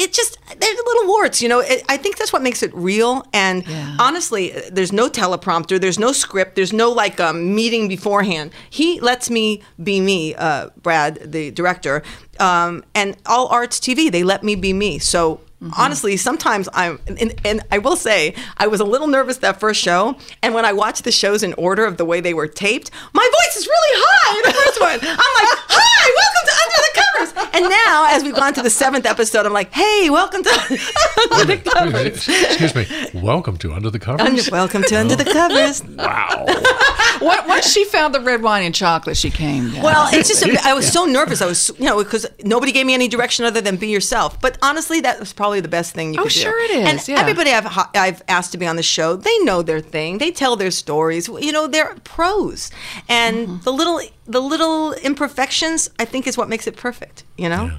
[0.00, 1.60] it just they're little warts you know?
[1.60, 3.24] It, i think that's what makes it real.
[3.32, 3.64] And
[3.98, 8.52] honestly there's no teleprompter there's no script there's no like um, meeting beforehand.
[8.68, 12.02] He lets me be me uh, brad the director.
[12.38, 14.98] Um, and all arts tv they let me be me.
[14.98, 15.40] So
[15.76, 19.78] Honestly, sometimes I'm, and, and I will say, I was a little nervous that first
[19.78, 20.16] show.
[20.42, 23.28] And when I watched the shows in order of the way they were taped, my
[23.38, 24.98] voice is really high in the first one.
[25.02, 27.50] I'm like, hi, welcome to Under the Covers.
[27.54, 30.50] And now, as we've gone to the seventh episode, I'm like, hey, welcome to
[31.32, 32.28] Under the Covers.
[32.28, 32.86] Excuse me.
[33.20, 34.26] Welcome to Under the Covers.
[34.26, 35.82] Under, welcome to Under the Covers.
[35.84, 36.46] wow.
[37.20, 39.72] What- Once she found the red wine and chocolate, she came.
[39.72, 39.82] down.
[39.82, 41.42] Well, it's just, a, I was so nervous.
[41.42, 44.40] I was, you know, because nobody gave me any direction other than be yourself.
[44.40, 46.40] But honestly, that was probably the best thing you Oh, could do.
[46.40, 47.20] Oh, sure it is, And yeah.
[47.20, 50.16] everybody I've, I've asked to be on the show, they know their thing.
[50.16, 51.28] They tell their stories.
[51.28, 52.70] You know, they're pros.
[53.08, 53.60] And Mm-hmm.
[53.64, 57.09] the little, the little imperfections, I think, is what makes it perfect.
[57.36, 57.70] You know?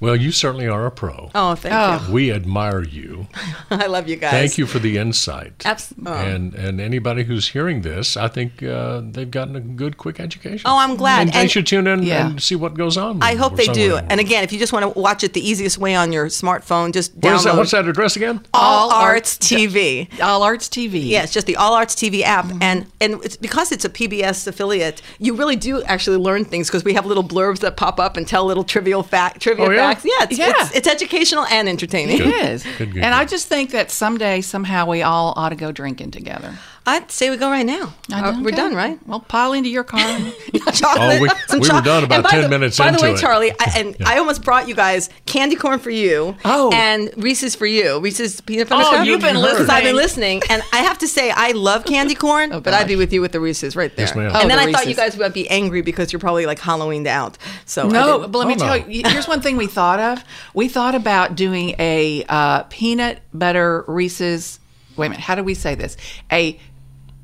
[0.00, 1.30] Well, you certainly are a pro.
[1.34, 2.12] Oh, thank you.
[2.12, 3.28] We admire you.
[3.70, 4.30] I love you guys.
[4.32, 5.64] Thank you for the insight.
[5.66, 6.12] Abs- oh.
[6.12, 10.62] And and anybody who's hearing this, I think uh, they've gotten a good, quick education.
[10.64, 11.20] Oh, I'm glad.
[11.20, 12.28] And they And- should tune in Yeah.
[12.30, 13.22] and see what goes on.
[13.22, 13.90] I hope they do.
[13.92, 14.06] songwriting.
[14.08, 16.94] And again, if you just want to watch it the easiest way on your smartphone,
[16.94, 17.56] just What is download that?
[17.58, 18.40] What's that address again?
[18.54, 20.08] All, All Arts, Arts- TV.
[20.22, 21.06] All Arts TV.
[21.08, 24.46] Yeah, it's just the All Arts TV app, and and it's because it's a PBS
[24.46, 25.02] affiliate.
[25.18, 28.26] You really do actually learn things because we have little blurbs that pop up and
[28.26, 29.89] tell little trivial fact, trivia Oh, yeah?
[29.94, 30.04] Facts.
[30.04, 30.52] Yeah, it's, Yeah.
[30.56, 32.20] It's, it's educational and entertaining.
[32.20, 32.64] It is.
[32.78, 36.10] Good, good, and I just think that someday, somehow, we all ought to go drinking
[36.12, 36.54] together.
[36.90, 37.92] I'd say we go right now.
[38.12, 38.56] I Uh, know, we're okay.
[38.56, 38.98] done, right?
[39.06, 40.00] Well, pile into your car.
[40.72, 41.18] chocolate.
[41.18, 43.12] Oh, we- some we were done about and by 10 the- minutes By the way,
[43.12, 43.18] it.
[43.18, 46.36] Charlie, I, and I almost brought you guys candy corn for you.
[46.44, 46.70] Oh.
[46.72, 48.00] and Reese's for you.
[48.00, 50.40] Reese's peanut butter Oh, you've been Because I've been listening.
[50.40, 53.20] listening, and I have to say I love candy corn, but I'd be with you
[53.20, 54.06] with the Reese's right there.
[54.06, 54.26] Yes, ma'am.
[54.26, 56.58] And Oh, then the I thought you guys would be angry because you're probably like
[56.58, 57.38] Halloweened out.
[57.66, 59.02] So No, but let me Oh, tell you.
[59.06, 60.24] Here's one thing we thought of.
[60.54, 64.58] We thought about doing a uh, peanut butter Reese's.
[64.96, 65.22] Wait a minute.
[65.22, 65.96] How do we say this?
[66.32, 66.58] A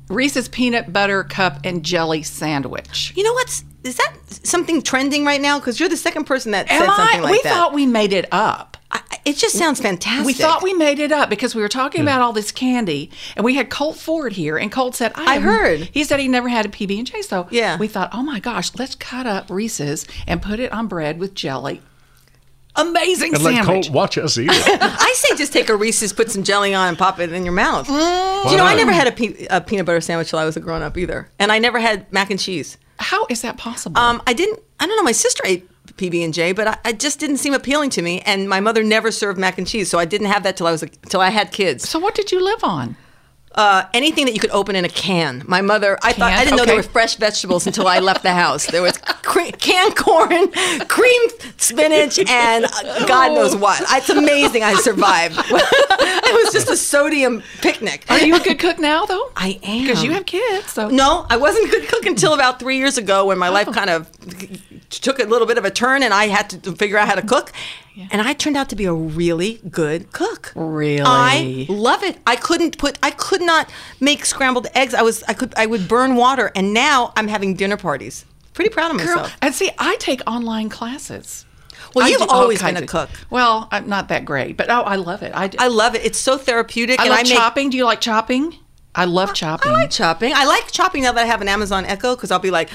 [0.09, 3.13] Reese's peanut butter cup and jelly sandwich.
[3.15, 5.59] You know what's is that something trending right now?
[5.59, 7.19] Because you're the second person that said something I?
[7.19, 7.43] like we that.
[7.43, 8.77] We thought we made it up.
[8.89, 10.25] I, it just sounds fantastic.
[10.25, 12.07] We thought we made it up because we were talking hmm.
[12.07, 15.39] about all this candy, and we had Colt Ford here, and Colt said, "I, I
[15.39, 15.89] heard.
[15.91, 17.77] He said he never had a PB and J, so Yeah.
[17.77, 21.33] we thought, oh my gosh, let's cut up Reese's and put it on bread with
[21.33, 21.81] jelly.
[22.77, 23.85] Amazing And let sandwich.
[23.87, 24.51] Colt watch us eat it.
[24.81, 27.53] I say just take a Reese's, put some jelly on, and pop it in your
[27.53, 27.87] mouth.
[27.87, 28.51] Mm.
[28.51, 30.59] you know, I never had a, pe- a peanut butter sandwich till I was a
[30.59, 32.77] grown up either, and I never had mac and cheese.
[32.99, 33.99] How is that possible?
[33.99, 34.59] Um, I didn't.
[34.79, 35.03] I don't know.
[35.03, 38.21] My sister ate PB and J, but I, I just didn't seem appealing to me.
[38.21, 40.71] And my mother never served mac and cheese, so I didn't have that till I
[40.71, 41.87] was a, till I had kids.
[41.87, 42.95] so what did you live on?
[43.57, 45.43] Uh, anything that you could open in a can.
[45.47, 48.31] My mother, I thought I didn't know there were fresh vegetables until I left the
[48.33, 48.67] house.
[48.67, 50.51] There was cre- canned corn,
[50.87, 51.21] cream
[51.57, 52.67] spinach, and
[53.07, 53.81] God knows what.
[53.89, 55.37] It's amazing I survived.
[55.49, 58.05] it was just a sodium picnic.
[58.09, 59.31] Are you a good cook now, though?
[59.35, 59.87] I am.
[59.87, 62.99] Because you have kids, so No, I wasn't a good cook until about three years
[62.99, 63.53] ago when my Oh.
[63.53, 64.07] life kind of
[64.91, 67.23] took a little bit of a turn and I had to figure out how to
[67.25, 67.51] cook.
[68.11, 70.51] And I turned out to be a really good cook.
[70.55, 71.01] Really?
[71.05, 72.17] I love it.
[72.27, 73.69] I couldn't put I could not
[73.99, 74.93] make scrambled eggs.
[74.93, 78.25] I was I could I would burn water and now I'm having dinner parties.
[78.53, 79.15] Pretty proud of myself.
[79.15, 79.37] Girl, myself.
[79.41, 81.45] and see, I take online classes.
[81.93, 83.09] Well, I you've do always been a of- cook.
[83.29, 85.31] Well, I'm not that great, but oh, I love it.
[85.35, 85.57] I, do.
[85.59, 86.03] I love it.
[86.05, 87.69] It's so therapeutic I and love I make chopping.
[87.69, 88.55] Do you like chopping?
[88.95, 89.71] I love chopping.
[89.71, 90.33] I like chopping.
[90.35, 92.69] I like chopping now that I have an Amazon Echo because I'll be like,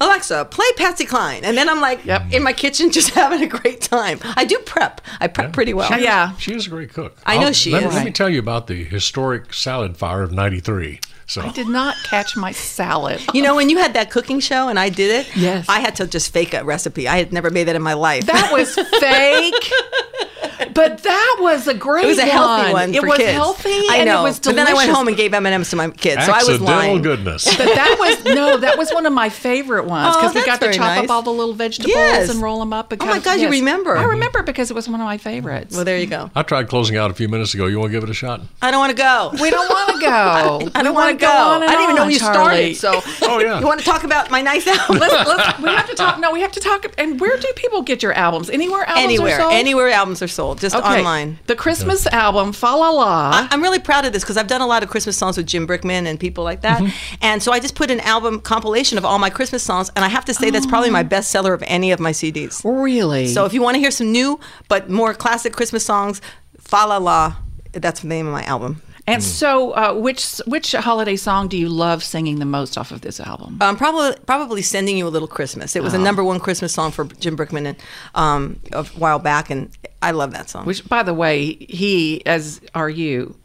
[0.00, 3.80] Alexa, play Patsy Cline, and then I'm like in my kitchen just having a great
[3.80, 4.18] time.
[4.36, 5.00] I do prep.
[5.20, 5.90] I prep pretty well.
[5.90, 6.36] She Yeah.
[6.36, 7.16] She is a great cook.
[7.24, 7.94] I know I'll- she let, is.
[7.94, 11.00] Let me tell you about the historic salad fire of 93.
[11.28, 13.20] So I did not catch my salad.
[13.34, 15.66] You know, when you had that cooking show and I did it, Yes.
[15.68, 17.08] I had to just fake a recipe.
[17.08, 18.26] I had never made that in my life.
[18.26, 19.72] That was fake.
[20.76, 22.94] But that was a great it was a healthy one.
[22.94, 23.32] It for was kids.
[23.32, 24.56] healthy I and it was but delicious.
[24.56, 26.48] then I went home and gave M and M's to my kids, so I was
[26.50, 27.02] accidental lying.
[27.02, 27.44] goodness.
[27.56, 30.60] But that was no, that was one of my favorite ones Oh, because we got
[30.60, 31.04] to chop nice.
[31.04, 32.28] up all the little vegetables Yes.
[32.30, 32.92] and roll them up.
[33.00, 33.96] Oh my God, you remember.
[33.96, 35.74] I remember because it was one of my favorites.
[35.74, 36.30] Well, there you go.
[36.34, 37.66] I tried closing out a few minutes ago.
[37.66, 38.40] You want to give it a shot?
[38.62, 39.30] I don't want to go.
[39.40, 40.06] we don't want to go.
[40.10, 41.32] I We don't wanna want to go.
[41.32, 42.74] on and I didn't even know on, you Charlie.
[42.74, 43.02] started.
[43.06, 43.58] So, Oh, yeah.
[43.60, 44.98] you want to talk about my nice album?
[44.98, 46.18] let's, let's, we have to talk.
[46.20, 46.86] No, we have to talk.
[46.98, 48.50] And where do people get your albums?
[48.50, 49.52] Anywhere albums anywhere, are sold?
[49.54, 50.98] anywhere albums are sold, just Okay.
[50.98, 51.38] online.
[51.46, 53.30] The Christmas album, Fa La La.
[53.32, 55.46] I- I'm really proud of this because I've done a lot of Christmas songs with
[55.46, 56.80] Jim Brickman and people like that.
[56.80, 57.16] Mm-hmm.
[57.22, 59.90] And so I just put an album compilation of all my Christmas songs.
[59.94, 61.04] And I have to say, that's probably my oh.
[61.04, 62.62] best seller of any of my CDs.
[62.64, 63.28] really?
[63.28, 66.20] So if you want to hear some new but more classic Christmas songs,
[66.58, 67.36] Fa La La,
[67.72, 68.82] that's the name of my album.
[69.06, 73.00] And so, uh, which which holiday song do you love singing the most off of
[73.02, 73.58] this album?
[73.60, 75.76] Um, probably, probably sending you a little Christmas.
[75.76, 76.02] It was a Oh.
[76.02, 77.76] number one Christmas song for Jim Brickman and,
[78.14, 79.70] um, a while back, and
[80.02, 80.64] I love that song.
[80.66, 83.36] Which, by the way, he as are you.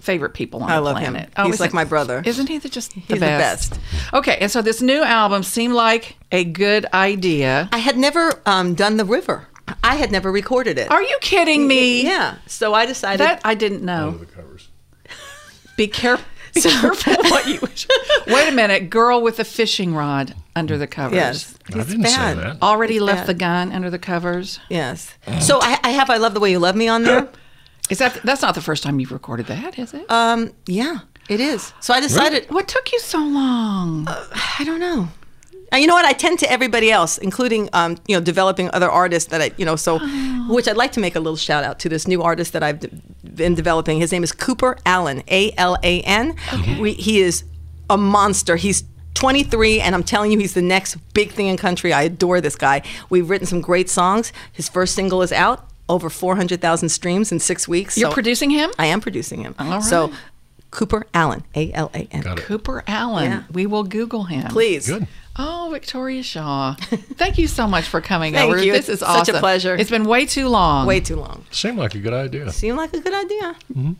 [0.00, 1.12] Favorite people on I the love him.
[1.12, 1.28] planet.
[1.44, 2.22] He's like my brother.
[2.24, 3.72] Isn't he the, just the He's the best?
[3.72, 3.80] best.
[4.14, 7.68] Okay, and so this new album seemed like a good idea.
[7.70, 9.46] I had never um, done the river.
[9.84, 10.90] I had never recorded it.
[10.90, 12.02] Are you kidding me?
[12.02, 12.36] Yeah.
[12.46, 13.20] So I decided.
[13.20, 14.18] That I didn't know.
[15.80, 16.24] The covers.
[16.54, 17.04] Be careful.
[17.04, 17.60] Be careful what you.
[18.34, 21.14] Wait a minute, girl with a fishing rod under the covers.
[21.14, 21.54] yes.
[21.72, 22.36] I didn't bad.
[22.36, 22.62] say that.
[22.62, 23.26] Already It's left bad.
[23.28, 24.58] the gun under the covers.
[24.68, 25.14] Yes.
[25.40, 27.28] So I, I have I love the way you love me on there.
[27.88, 30.10] Is that that's not the first time you've recorded that, is it?
[30.10, 30.52] Um.
[30.66, 30.98] Yeah.
[31.28, 31.72] It is.
[31.80, 32.50] So I decided.
[32.50, 34.06] what took you so long?
[34.58, 35.08] I don't know.
[35.72, 36.04] Uh, you know what?
[36.04, 39.64] I tend to everybody else, including um, you know developing other artists that I you
[39.64, 40.00] know so,
[40.48, 42.80] which I'd like to make a little shout out to this new artist that I've
[42.80, 42.90] d-
[43.34, 43.98] been developing.
[44.00, 46.34] His name is Cooper Alan, A L A N.
[46.80, 47.44] We- He is
[47.88, 48.56] a monster.
[48.56, 51.92] He's 23, and I'm telling you, he's the next big thing in country.
[51.92, 52.82] I adore this guy.
[53.10, 54.32] We've written some great songs.
[54.52, 57.98] His first single is out, over 400,000 streams in six weeks.
[57.98, 58.70] You're So- producing him?
[58.78, 59.54] I am producing him.
[59.58, 60.12] All So.
[60.70, 62.22] Cooper Alan, A L A N.
[62.36, 63.24] Cooper Alan.
[63.30, 63.42] Yeah.
[63.52, 64.46] We will Google him.
[64.50, 64.86] Please.
[64.86, 65.08] Good.
[65.42, 66.74] Oh, Victoria Shaw.
[67.16, 68.62] Thank you so much for coming Thank over.
[68.62, 68.72] you.
[68.72, 69.36] This It's is such a awesome.
[69.36, 69.74] pleasure.
[69.74, 70.86] It's been way too long.
[70.86, 71.44] Way too long.
[71.50, 72.50] Seemed like a good idea.
[72.52, 73.56] Seemed like a good idea.
[73.74, 73.92] Mm-hmm.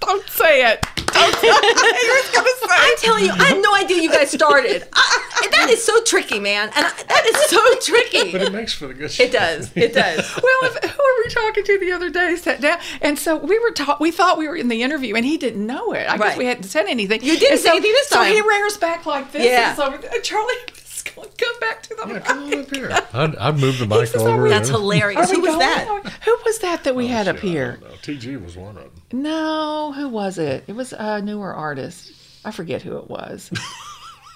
[0.00, 0.86] Don't say it.
[1.06, 2.56] Don't say it.
[2.68, 4.86] I'm telling you, I had no idea you guys started.
[4.92, 6.70] I, that That is so tricky, man.
[6.76, 8.32] And I, that is so tricky.
[8.32, 9.24] But it makes for the good show.
[9.24, 9.70] It does.
[9.74, 10.18] It does.
[10.42, 12.36] well, if, who were we talking to the other day?
[12.36, 15.24] Sat down, and so we were ta- we thought we were in the interview, and
[15.24, 16.08] he didn't know it.
[16.08, 17.22] I guess we hadn't said anything.
[17.22, 18.18] You didn't And say so, anything this time.
[18.18, 18.34] So time.
[18.34, 19.44] he rears back like this.
[19.44, 19.68] Yeah.
[19.70, 22.24] And so and Charlie was going to come back to the mic.
[22.24, 22.90] Come on up here.
[23.12, 24.48] I'd, I'd move the mic over.
[24.48, 25.30] That's hilarious.
[25.30, 25.60] Who was going?
[25.60, 26.20] that?
[26.24, 27.78] Who was that that we oh, had up here?
[28.02, 28.95] TG was one of them.
[29.12, 30.64] No, who was it?
[30.66, 32.12] It was a newer artist.
[32.44, 33.50] I forget who it was.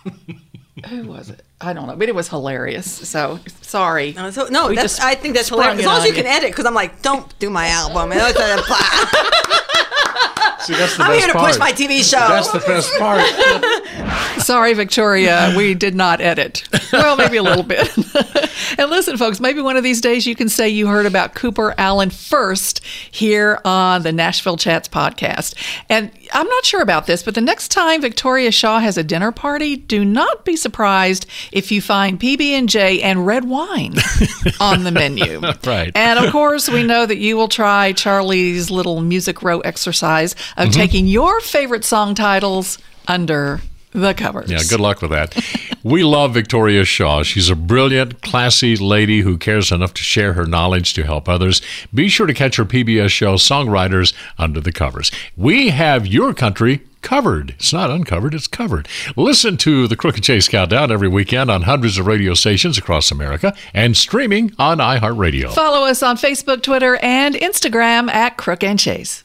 [0.89, 1.43] who was it?
[1.61, 2.91] I don't know, but it was hilarious.
[3.09, 4.13] So sorry.
[4.13, 5.81] No, so, no that's, just I think that's sprung hilarious.
[5.81, 8.11] As long as on you can edit, because I'm like, don't do my album.
[10.69, 11.51] And I said, See, that's the I'm best here to part.
[11.51, 12.19] push my TV show.
[12.29, 14.41] That's the best part.
[14.43, 16.69] Sorry, Victoria, we did not edit.
[16.93, 17.89] Well, maybe a little bit.
[18.79, 21.75] and listen, folks, maybe one of these days you can say you heard about Cooper
[21.79, 25.55] Alan first here on the Nashville Chats podcast.
[25.89, 29.33] And I'm not sure about this, but the next time Victoria Shaw has a dinner
[29.33, 33.95] party, do not be surprised if you find PB&J and red wine
[34.61, 35.41] on the menu.
[35.65, 35.91] right.
[35.95, 40.69] And of course, we know that you will try Charlie's little music row exercise of
[40.69, 40.73] Mhm.
[40.75, 42.79] taking your favorite song titles
[43.09, 43.61] under
[43.93, 44.51] the covers.
[44.51, 45.35] Yeah, good luck with that.
[45.83, 47.23] We love Victoria Shaw.
[47.23, 51.63] She's a brilliant, classy lady who cares enough to share her knowledge to help others.
[51.95, 55.11] Be sure to catch her PBS show, Songwriters Under the Covers.
[55.37, 57.51] We have your country covered.
[57.51, 58.89] It's not uncovered, it's covered.
[59.17, 63.11] Listen to the Crook and Chase Countdown every weekend on hundreds of radio stations across
[63.11, 65.51] America and streaming on iHeartRadio.
[65.55, 69.25] Follow us on Facebook, Twitter, and Instagram at Crook and Chase.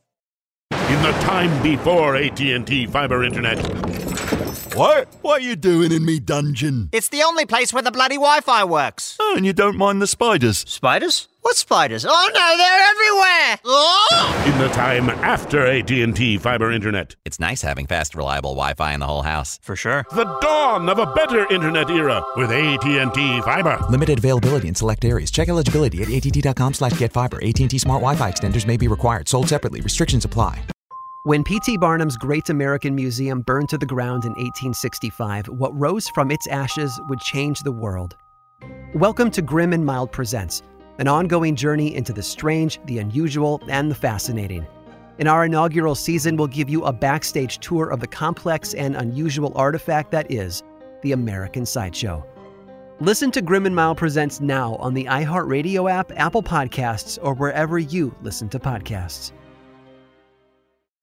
[0.71, 3.57] In the time before AT&T fiber internet.
[4.75, 5.07] What?
[5.21, 6.89] What are you doing in me dungeon?
[6.91, 9.17] It's the only place where the bloody Wi-Fi works.
[9.19, 10.59] Oh, and you don't mind the spiders?
[10.59, 11.27] Spiders?
[11.43, 12.05] What spiders?
[12.07, 13.59] Oh no, they're everywhere!
[13.65, 14.43] Oh!
[14.45, 17.15] In the time after AT&T fiber internet.
[17.25, 19.59] It's nice having fast, reliable Wi-Fi in the whole house.
[19.63, 20.05] For sure.
[20.11, 23.79] The dawn of a better internet era with AT&T fiber.
[23.89, 25.31] Limited availability in select areas.
[25.31, 27.43] Check eligibility at att.com slash get fiber.
[27.43, 29.27] AT&T Smart Wi-Fi extenders may be required.
[29.27, 29.81] Sold separately.
[29.81, 30.63] Restrictions apply.
[31.23, 31.77] When P.T.
[31.77, 36.99] Barnum's Great American Museum burned to the ground in 1865, what rose from its ashes
[37.09, 38.15] would change the world.
[38.93, 40.61] Welcome to Grim and Mild Presents,
[41.01, 44.67] an ongoing journey into the strange, the unusual, and the fascinating.
[45.17, 49.51] In our inaugural season, we'll give you a backstage tour of the complex and unusual
[49.55, 50.61] artifact that is
[51.01, 52.23] the American Sideshow.
[52.99, 57.79] Listen to Grim and Mild Presents now on the iHeartRadio app, Apple Podcasts, or wherever
[57.79, 59.31] you listen to podcasts.